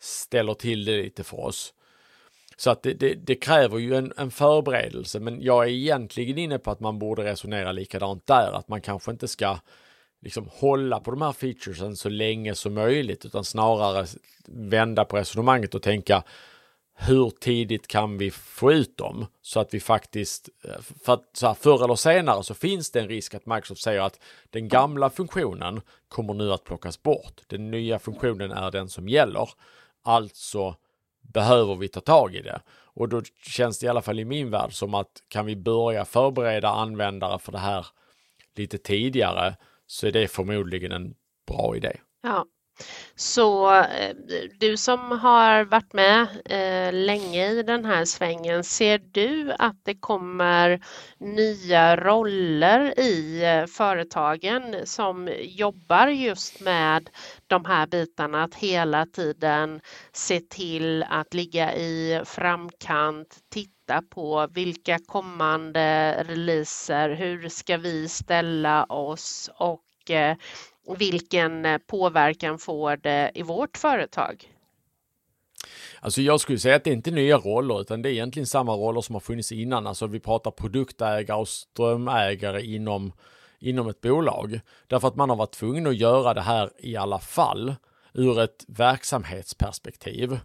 ställer 0.00 0.54
till 0.54 0.84
det 0.84 1.02
lite 1.02 1.24
för 1.24 1.40
oss. 1.40 1.74
Så 2.60 2.70
att 2.70 2.82
det, 2.82 2.94
det, 2.94 3.14
det 3.14 3.34
kräver 3.34 3.78
ju 3.78 3.94
en, 3.94 4.12
en, 4.16 4.30
förberedelse, 4.30 5.20
men 5.20 5.42
jag 5.42 5.64
är 5.64 5.68
egentligen 5.68 6.38
inne 6.38 6.58
på 6.58 6.70
att 6.70 6.80
man 6.80 6.98
borde 6.98 7.24
resonera 7.24 7.72
likadant 7.72 8.26
där, 8.26 8.52
att 8.52 8.68
man 8.68 8.80
kanske 8.80 9.10
inte 9.10 9.28
ska 9.28 9.58
liksom 10.22 10.48
hålla 10.52 11.00
på 11.00 11.10
de 11.10 11.22
här 11.22 11.32
featuresen 11.32 11.96
så 11.96 12.08
länge 12.08 12.54
som 12.54 12.74
möjligt, 12.74 13.24
utan 13.24 13.44
snarare 13.44 14.06
vända 14.46 15.04
på 15.04 15.16
resonemanget 15.16 15.74
och 15.74 15.82
tänka 15.82 16.22
hur 16.94 17.30
tidigt 17.30 17.86
kan 17.86 18.18
vi 18.18 18.30
få 18.30 18.72
ut 18.72 18.96
dem 18.96 19.26
så 19.42 19.60
att 19.60 19.74
vi 19.74 19.80
faktiskt, 19.80 20.48
eh, 20.64 20.80
för 21.04 21.14
att 21.14 21.30
så 21.32 21.46
här, 21.46 21.54
förr 21.54 21.84
eller 21.84 21.94
senare 21.94 22.42
så 22.42 22.54
finns 22.54 22.90
det 22.90 23.00
en 23.00 23.08
risk 23.08 23.34
att 23.34 23.46
Microsoft 23.46 23.82
säger 23.82 24.00
att 24.00 24.20
den 24.50 24.68
gamla 24.68 25.10
funktionen 25.10 25.80
kommer 26.08 26.34
nu 26.34 26.52
att 26.52 26.64
plockas 26.64 27.02
bort. 27.02 27.40
Den 27.46 27.70
nya 27.70 27.98
funktionen 27.98 28.52
är 28.52 28.70
den 28.70 28.88
som 28.88 29.08
gäller. 29.08 29.48
Alltså 30.04 30.76
behöver 31.32 31.74
vi 31.74 31.88
ta 31.88 32.00
tag 32.00 32.34
i 32.34 32.42
det. 32.42 32.60
Och 32.94 33.08
då 33.08 33.22
känns 33.42 33.78
det 33.78 33.86
i 33.86 33.88
alla 33.88 34.02
fall 34.02 34.20
i 34.20 34.24
min 34.24 34.50
värld 34.50 34.72
som 34.72 34.94
att 34.94 35.22
kan 35.28 35.46
vi 35.46 35.56
börja 35.56 36.04
förbereda 36.04 36.68
användare 36.68 37.38
för 37.38 37.52
det 37.52 37.58
här 37.58 37.86
lite 38.56 38.78
tidigare 38.78 39.56
så 39.86 40.06
är 40.06 40.12
det 40.12 40.28
förmodligen 40.28 40.92
en 40.92 41.14
bra 41.48 41.76
idé. 41.76 41.96
Ja, 42.22 42.46
så 43.14 43.74
eh, 43.74 44.16
du 44.58 44.76
som 44.76 45.18
har 45.18 45.64
varit 45.64 45.92
med 45.92 46.26
eh, 46.44 46.92
länge 46.92 47.50
i 47.50 47.62
den 47.62 47.84
här 47.84 48.04
svängen, 48.04 48.64
ser 48.64 48.98
du 48.98 49.52
att 49.58 49.76
det 49.82 49.94
kommer 49.94 50.80
nya 51.18 51.96
roller 51.96 53.00
i 53.00 53.44
eh, 53.44 53.66
företagen 53.66 54.76
som 54.84 55.28
jobbar 55.40 56.06
just 56.06 56.60
med 56.60 57.10
de 57.46 57.64
här 57.64 57.86
bitarna, 57.86 58.42
att 58.44 58.54
hela 58.54 59.06
tiden 59.06 59.80
se 60.12 60.40
till 60.40 61.02
att 61.02 61.34
ligga 61.34 61.74
i 61.74 62.22
framkant, 62.24 63.38
titta 63.52 64.02
på 64.10 64.48
vilka 64.50 64.98
kommande 65.06 66.16
releaser, 66.28 67.10
hur 67.10 67.48
ska 67.48 67.76
vi 67.76 68.08
ställa 68.08 68.84
oss 68.84 69.50
och 69.58 69.84
vilken 70.98 71.64
eh, 71.64 71.78
påverkan 71.78 72.58
får 72.58 72.96
det 72.96 73.30
i 73.34 73.42
vårt 73.42 73.76
företag? 73.76 74.54
Alltså 76.00 76.22
jag 76.22 76.40
skulle 76.40 76.58
säga 76.58 76.76
att 76.76 76.84
det 76.84 76.90
är 76.90 76.94
inte 76.94 77.10
nya 77.10 77.38
roller 77.38 77.80
utan 77.80 78.02
det 78.02 78.08
är 78.08 78.12
egentligen 78.12 78.46
samma 78.46 78.72
roller 78.72 79.00
som 79.00 79.14
har 79.14 79.20
funnits 79.20 79.52
innan. 79.52 79.86
Alltså 79.86 80.06
vi 80.06 80.20
pratar 80.20 80.50
produktägare 80.50 81.38
och 81.38 81.48
strömägare 81.48 82.62
inom, 82.62 83.12
inom 83.58 83.88
ett 83.88 84.00
bolag. 84.00 84.60
Därför 84.86 85.08
att 85.08 85.16
man 85.16 85.30
har 85.30 85.36
varit 85.36 85.52
tvungen 85.52 85.86
att 85.86 85.96
göra 85.96 86.34
det 86.34 86.40
här 86.40 86.70
i 86.78 86.96
alla 86.96 87.18
fall 87.18 87.74
ur 88.12 88.40
ett 88.40 88.64
verksamhetsperspektiv. 88.68 90.38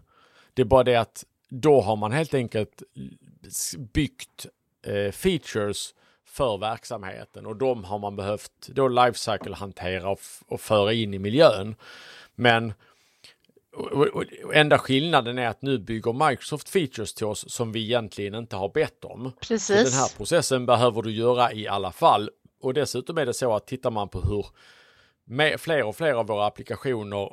Det 0.54 0.62
är 0.62 0.66
bara 0.66 0.84
det 0.84 0.96
att 0.96 1.24
då 1.48 1.80
har 1.80 1.96
man 1.96 2.12
helt 2.12 2.34
enkelt 2.34 2.82
byggt 3.92 4.46
eh, 4.86 5.12
features 5.12 5.94
för 6.36 6.58
verksamheten 6.58 7.46
och 7.46 7.56
de 7.56 7.84
har 7.84 7.98
man 7.98 8.16
behövt 8.16 8.52
då 8.66 8.88
lifecycle 8.88 9.54
hantera 9.54 10.08
och, 10.08 10.20
och 10.48 10.60
föra 10.60 10.92
in 10.92 11.14
i 11.14 11.18
miljön. 11.18 11.74
Men 12.34 12.74
och, 13.76 13.92
och, 13.92 14.06
och, 14.44 14.54
enda 14.54 14.78
skillnaden 14.78 15.38
är 15.38 15.48
att 15.48 15.62
nu 15.62 15.78
bygger 15.78 16.28
Microsoft 16.28 16.68
features 16.68 17.14
till 17.14 17.26
oss 17.26 17.52
som 17.52 17.72
vi 17.72 17.84
egentligen 17.84 18.34
inte 18.34 18.56
har 18.56 18.68
bett 18.68 19.04
om. 19.04 19.32
Precis. 19.40 19.66
Så 19.66 19.84
den 19.84 19.92
här 19.92 20.16
processen 20.16 20.66
behöver 20.66 21.02
du 21.02 21.10
göra 21.10 21.52
i 21.52 21.68
alla 21.68 21.92
fall. 21.92 22.30
Och 22.60 22.74
dessutom 22.74 23.18
är 23.18 23.26
det 23.26 23.34
så 23.34 23.54
att 23.54 23.66
tittar 23.66 23.90
man 23.90 24.08
på 24.08 24.20
hur 24.20 24.46
fler 25.58 25.82
och 25.82 25.96
fler 25.96 26.12
av 26.12 26.26
våra 26.26 26.46
applikationer 26.46 27.30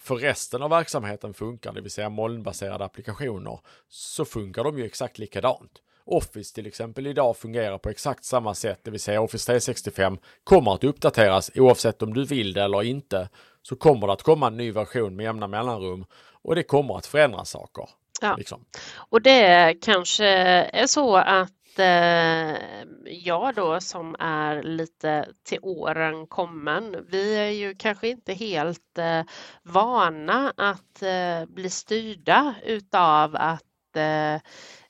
för 0.00 0.16
resten 0.16 0.62
av 0.62 0.70
verksamheten 0.70 1.34
funkar, 1.34 1.72
det 1.72 1.80
vill 1.80 1.90
säga 1.90 2.08
molnbaserade 2.08 2.84
applikationer, 2.84 3.60
så 3.88 4.24
funkar 4.24 4.64
de 4.64 4.78
ju 4.78 4.84
exakt 4.84 5.18
likadant. 5.18 5.82
Office 6.04 6.54
till 6.54 6.66
exempel 6.66 7.06
idag 7.06 7.36
fungerar 7.36 7.78
på 7.78 7.90
exakt 7.90 8.24
samma 8.24 8.54
sätt, 8.54 8.80
det 8.82 8.90
vill 8.90 9.00
säga 9.00 9.20
Office 9.20 9.46
365 9.46 10.18
kommer 10.44 10.74
att 10.74 10.84
uppdateras 10.84 11.50
oavsett 11.54 12.02
om 12.02 12.14
du 12.14 12.24
vill 12.24 12.52
det 12.52 12.62
eller 12.62 12.82
inte. 12.82 13.28
Så 13.62 13.76
kommer 13.76 14.06
det 14.06 14.12
att 14.12 14.22
komma 14.22 14.46
en 14.46 14.56
ny 14.56 14.72
version 14.72 15.16
med 15.16 15.24
jämna 15.24 15.46
mellanrum 15.46 16.04
och 16.42 16.54
det 16.54 16.62
kommer 16.62 16.96
att 16.96 17.06
förändra 17.06 17.44
saker. 17.44 17.88
Ja. 18.20 18.36
Liksom. 18.36 18.64
Och 18.94 19.22
det 19.22 19.74
kanske 19.80 20.26
är 20.26 20.86
så 20.86 21.16
att 21.16 21.78
eh, 21.78 22.56
jag 23.04 23.54
då 23.54 23.80
som 23.80 24.16
är 24.18 24.62
lite 24.62 25.28
till 25.44 25.58
åren 25.62 26.26
kommen, 26.26 27.06
vi 27.08 27.36
är 27.36 27.50
ju 27.50 27.74
kanske 27.74 28.08
inte 28.08 28.32
helt 28.32 28.98
eh, 28.98 29.22
vana 29.62 30.52
att 30.56 31.02
eh, 31.02 31.46
bli 31.46 31.70
styrda 31.70 32.54
utav 32.64 33.36
att 33.36 33.62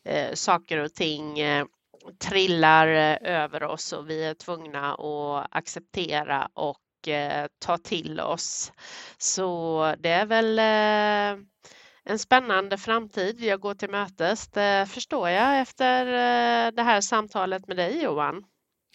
eh, 0.04 0.34
saker 0.34 0.78
och 0.78 0.94
ting 0.94 1.38
eh, 1.38 1.66
trillar 2.18 2.86
eh, 2.86 3.42
över 3.42 3.62
oss 3.62 3.92
och 3.92 4.10
vi 4.10 4.24
är 4.24 4.34
tvungna 4.34 4.94
att 4.94 5.46
acceptera 5.50 6.48
och 6.54 7.08
eh, 7.08 7.46
ta 7.58 7.78
till 7.78 8.20
oss. 8.20 8.72
Så 9.18 9.94
det 9.98 10.08
är 10.08 10.26
väl 10.26 10.58
eh, 10.58 11.44
en 12.04 12.18
spännande 12.18 12.78
framtid 12.78 13.40
jag 13.40 13.60
går 13.60 13.74
till 13.74 13.90
mötes. 13.90 14.48
Det 14.48 14.86
förstår 14.90 15.28
jag 15.28 15.60
efter 15.60 16.04
det 16.72 16.82
här 16.82 17.00
samtalet 17.00 17.68
med 17.68 17.76
dig 17.76 18.02
Johan. 18.02 18.44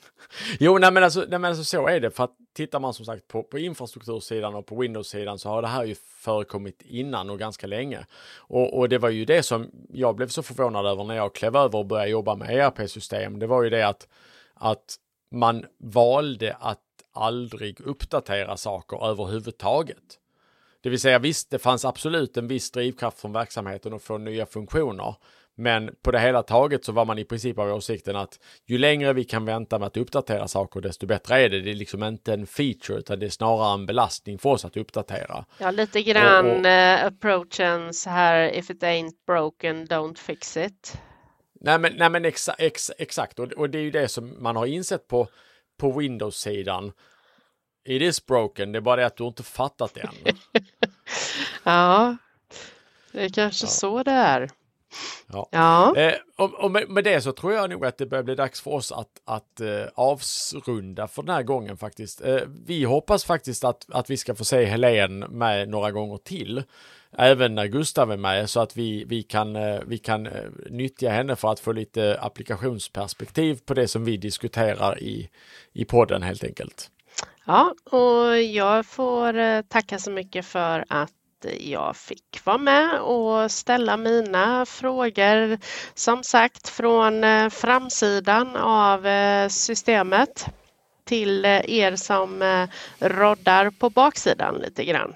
Jo, 0.60 0.78
nej 0.78 0.92
men, 0.92 1.04
alltså, 1.04 1.20
nej 1.20 1.40
men 1.40 1.46
alltså 1.46 1.64
så 1.64 1.88
är 1.88 2.00
det. 2.00 2.12
För 2.12 2.24
att 2.24 2.36
tittar 2.54 2.80
man 2.80 2.94
som 2.94 3.06
sagt 3.06 3.28
på, 3.28 3.44
på 3.44 3.60
infrastruktursidan 3.60 4.56
och 4.56 4.66
på 4.66 4.76
Windows-sidan 4.76 5.40
så 5.40 5.50
har 5.50 5.62
det 5.62 5.68
här 5.68 5.84
ju 5.84 5.96
förekommit 5.96 6.82
innan 6.82 7.30
och 7.30 7.40
ganska 7.40 7.68
länge. 7.68 8.06
Och, 8.38 8.78
och, 8.78 8.90
det 8.90 8.98
var 8.98 9.10
ju 9.10 9.26
det 9.26 9.44
som 9.44 9.72
jag 9.90 10.16
blev 10.16 10.28
så 10.28 10.44
förvånad 10.44 10.86
över 10.86 11.04
när 11.04 11.16
jag 11.16 11.36
klev 11.36 11.56
över 11.56 11.80
och 11.80 11.86
började 11.86 12.10
jobba 12.10 12.36
med 12.36 12.50
ERP-system. 12.50 13.40
Det 13.40 13.48
var 13.48 13.64
ju 13.64 13.70
det 13.70 13.88
att, 13.88 14.08
att 14.54 14.96
man 15.32 15.66
valde 15.78 16.58
att 16.60 16.80
aldrig 17.14 17.82
uppdatera 17.82 18.58
saker 18.58 19.06
överhuvudtaget. 19.06 20.20
Det 20.82 20.90
vill 20.90 21.02
säga 21.02 21.20
visst, 21.20 21.50
det 21.50 21.60
fanns 21.60 21.86
absolut 21.86 22.38
en 22.38 22.48
viss 22.48 22.72
drivkraft 22.72 23.20
från 23.20 23.34
verksamheten 23.34 23.94
att 23.94 24.04
få 24.04 24.18
nya 24.18 24.46
funktioner. 24.46 25.16
Men 25.60 25.96
på 26.02 26.12
det 26.12 26.20
hela 26.20 26.43
taget 26.43 26.86
så 26.86 26.91
var 26.91 27.06
man 27.06 27.17
i 27.17 27.26
princip 27.26 27.60
av 27.60 27.74
åsikten 27.74 28.15
att 28.15 28.39
ju 28.65 28.78
längre 28.78 29.13
vi 29.13 29.24
kan 29.24 29.46
vänta 29.46 29.80
med 29.80 29.88
att 29.88 29.98
uppdatera 29.98 30.48
saker, 30.48 30.82
desto 30.82 31.06
bättre 31.06 31.41
är 31.41 31.50
det. 31.50 31.62
Det 31.62 31.72
är 31.72 31.76
liksom 31.76 32.04
inte 32.04 32.34
en 32.34 32.48
feature, 32.48 33.00
utan 33.00 33.20
det 33.20 33.26
är 33.26 33.30
snarare 33.30 33.74
en 33.74 33.86
belastning 33.86 34.39
för 34.39 34.50
oss 34.50 34.65
att 34.65 34.78
uppdatera. 34.78 35.46
Ja, 35.60 35.72
lite 35.72 36.04
grann 36.04 36.46
och, 36.46 36.60
och, 36.60 36.65
uh, 36.65 37.06
approachen 37.06 37.93
så 37.93 38.10
här, 38.10 38.58
if 38.58 38.70
it 38.70 38.84
ain't 38.84 39.13
broken, 39.28 39.88
don't 39.88 40.17
fix 40.17 40.58
it. 40.58 40.98
Nej, 41.62 41.80
men, 41.80 41.93
nej, 41.98 42.10
men 42.10 42.26
exa, 42.26 42.54
ex, 42.54 42.91
exakt, 42.98 43.39
och, 43.39 43.52
och 43.52 43.70
det 43.70 43.78
är 43.78 43.84
ju 43.84 43.91
det 43.91 44.08
som 44.08 44.43
man 44.43 44.56
har 44.56 44.65
insett 44.65 45.08
på, 45.08 45.28
på 45.80 45.91
Windows-sidan 45.91 46.91
It 47.89 48.02
is 48.02 48.26
broken, 48.26 48.72
det 48.72 48.80
är 48.80 48.82
bara 48.82 48.96
det 48.96 49.06
att 49.06 49.17
du 49.17 49.28
inte 49.28 49.43
fattat 49.43 49.93
det 49.93 50.02
än. 50.02 50.36
ja, 51.63 52.17
det 53.12 53.26
är 53.26 53.30
kanske 53.30 53.65
ja. 53.65 53.70
så 53.70 54.04
det 54.04 54.12
är. 54.12 54.50
Ja. 55.28 55.50
ja. 55.52 55.95
Eh, 55.95 56.13
och, 56.38 56.54
och 56.54 56.71
med, 56.71 56.89
med, 56.89 57.04
det 57.04 57.21
så 57.21 57.32
tror 57.32 57.54
jag 57.54 57.69
nog 57.69 57.86
att 57.86 57.97
det 57.97 58.06
börjar 58.06 58.23
bli 58.23 58.36
dags 58.36 58.62
för 58.62 58.71
oss 58.71 58.91
att, 58.91 59.21
att 59.26 59.62
eh, 59.62 59.86
avrunda 59.95 61.08
för 61.08 61.23
den 61.23 61.36
här 61.36 61.43
gången 61.43 61.78
faktiskt. 61.78 62.21
Eh, 62.21 62.41
vi 62.65 62.84
hoppas 62.84 63.26
faktiskt 63.26 63.63
att, 63.63 63.86
att 63.91 64.10
vi 64.10 64.17
ska 64.17 64.36
få 64.36 64.45
se 64.45 64.65
Helen 64.65 65.19
med 65.19 65.69
några 65.69 65.91
gånger 65.91 66.17
till. 66.17 66.63
Även 67.12 67.56
när 67.56 67.67
Gustav 67.67 68.12
är 68.12 68.17
med 68.17 68.50
så 68.50 68.60
att 68.60 68.78
vi, 68.78 69.04
vi 69.04 69.23
kan, 69.23 69.56
eh, 69.56 69.80
vi 69.88 69.97
kan 69.97 70.26
eh, 70.26 70.43
nyttja 70.69 71.10
henne 71.10 71.36
för 71.36 71.52
att 71.52 71.60
få 71.60 71.71
lite 71.71 72.19
applikationsperspektiv 72.21 73.60
på 73.65 73.73
det 73.73 73.88
som 73.88 74.06
vi 74.06 74.17
diskuterar 74.17 75.04
i, 75.04 75.30
i 75.73 75.86
podden 75.86 76.23
helt 76.23 76.43
enkelt. 76.43 76.91
Ja, 77.45 77.73
och 77.91 78.41
jag 78.41 78.86
får 78.86 79.38
eh, 79.38 79.62
tacka 79.62 80.00
så 80.00 80.12
mycket 80.12 80.45
för 80.45 80.86
att 80.89 81.12
jag 81.60 81.95
fick 81.95 82.39
vara 82.43 82.58
med 82.58 83.00
och 83.00 83.52
ställa 83.52 83.97
mina 83.97 84.65
frågor 84.65 85.60
som 85.93 86.23
sagt 86.23 86.69
från 86.69 87.23
eh, 87.23 87.50
framsidan 87.50 88.56
av 88.56 89.08
eh, 89.08 89.47
systemet 89.47 90.45
till 91.06 91.45
er 91.45 91.95
som 91.95 92.67
roddar 93.00 93.69
på 93.69 93.89
baksidan 93.89 94.56
lite 94.56 94.86
grann. 94.86 95.13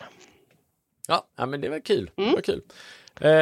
Ja, 1.08 1.26
ja 1.38 1.46
men 1.46 1.62
det 1.62 1.70
var 1.70 1.80
kul. 1.80 2.12
Mm. 2.18 2.30
Det 2.30 2.36
var 2.36 2.42
kul. 2.42 2.62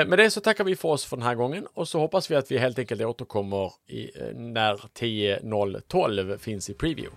Med 0.08 0.20
det 0.20 0.32
så 0.32 0.42
tackar 0.42 0.64
vi 0.64 0.76
för 0.76 0.90
oss 0.90 1.06
för 1.06 1.18
den 1.18 1.26
här 1.26 1.36
gången 1.36 1.68
och 1.74 1.88
så 1.88 2.00
hoppas 2.00 2.32
vi 2.32 2.36
att 2.36 2.52
vi 2.52 2.58
helt 2.58 2.80
enkelt 2.80 3.02
återkommer 3.02 3.72
i, 3.88 4.12
när 4.34 4.76
10.012 4.76 6.38
finns 6.38 6.70
i 6.70 6.74
preview. 6.74 7.12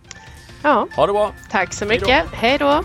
Ja. 0.62 0.88
Ha 0.96 1.06
det 1.06 1.12
bra. 1.12 1.34
Tack 1.50 1.74
så 1.74 1.86
mycket. 1.86 2.26
Hej 2.32 2.58
då. 2.58 2.84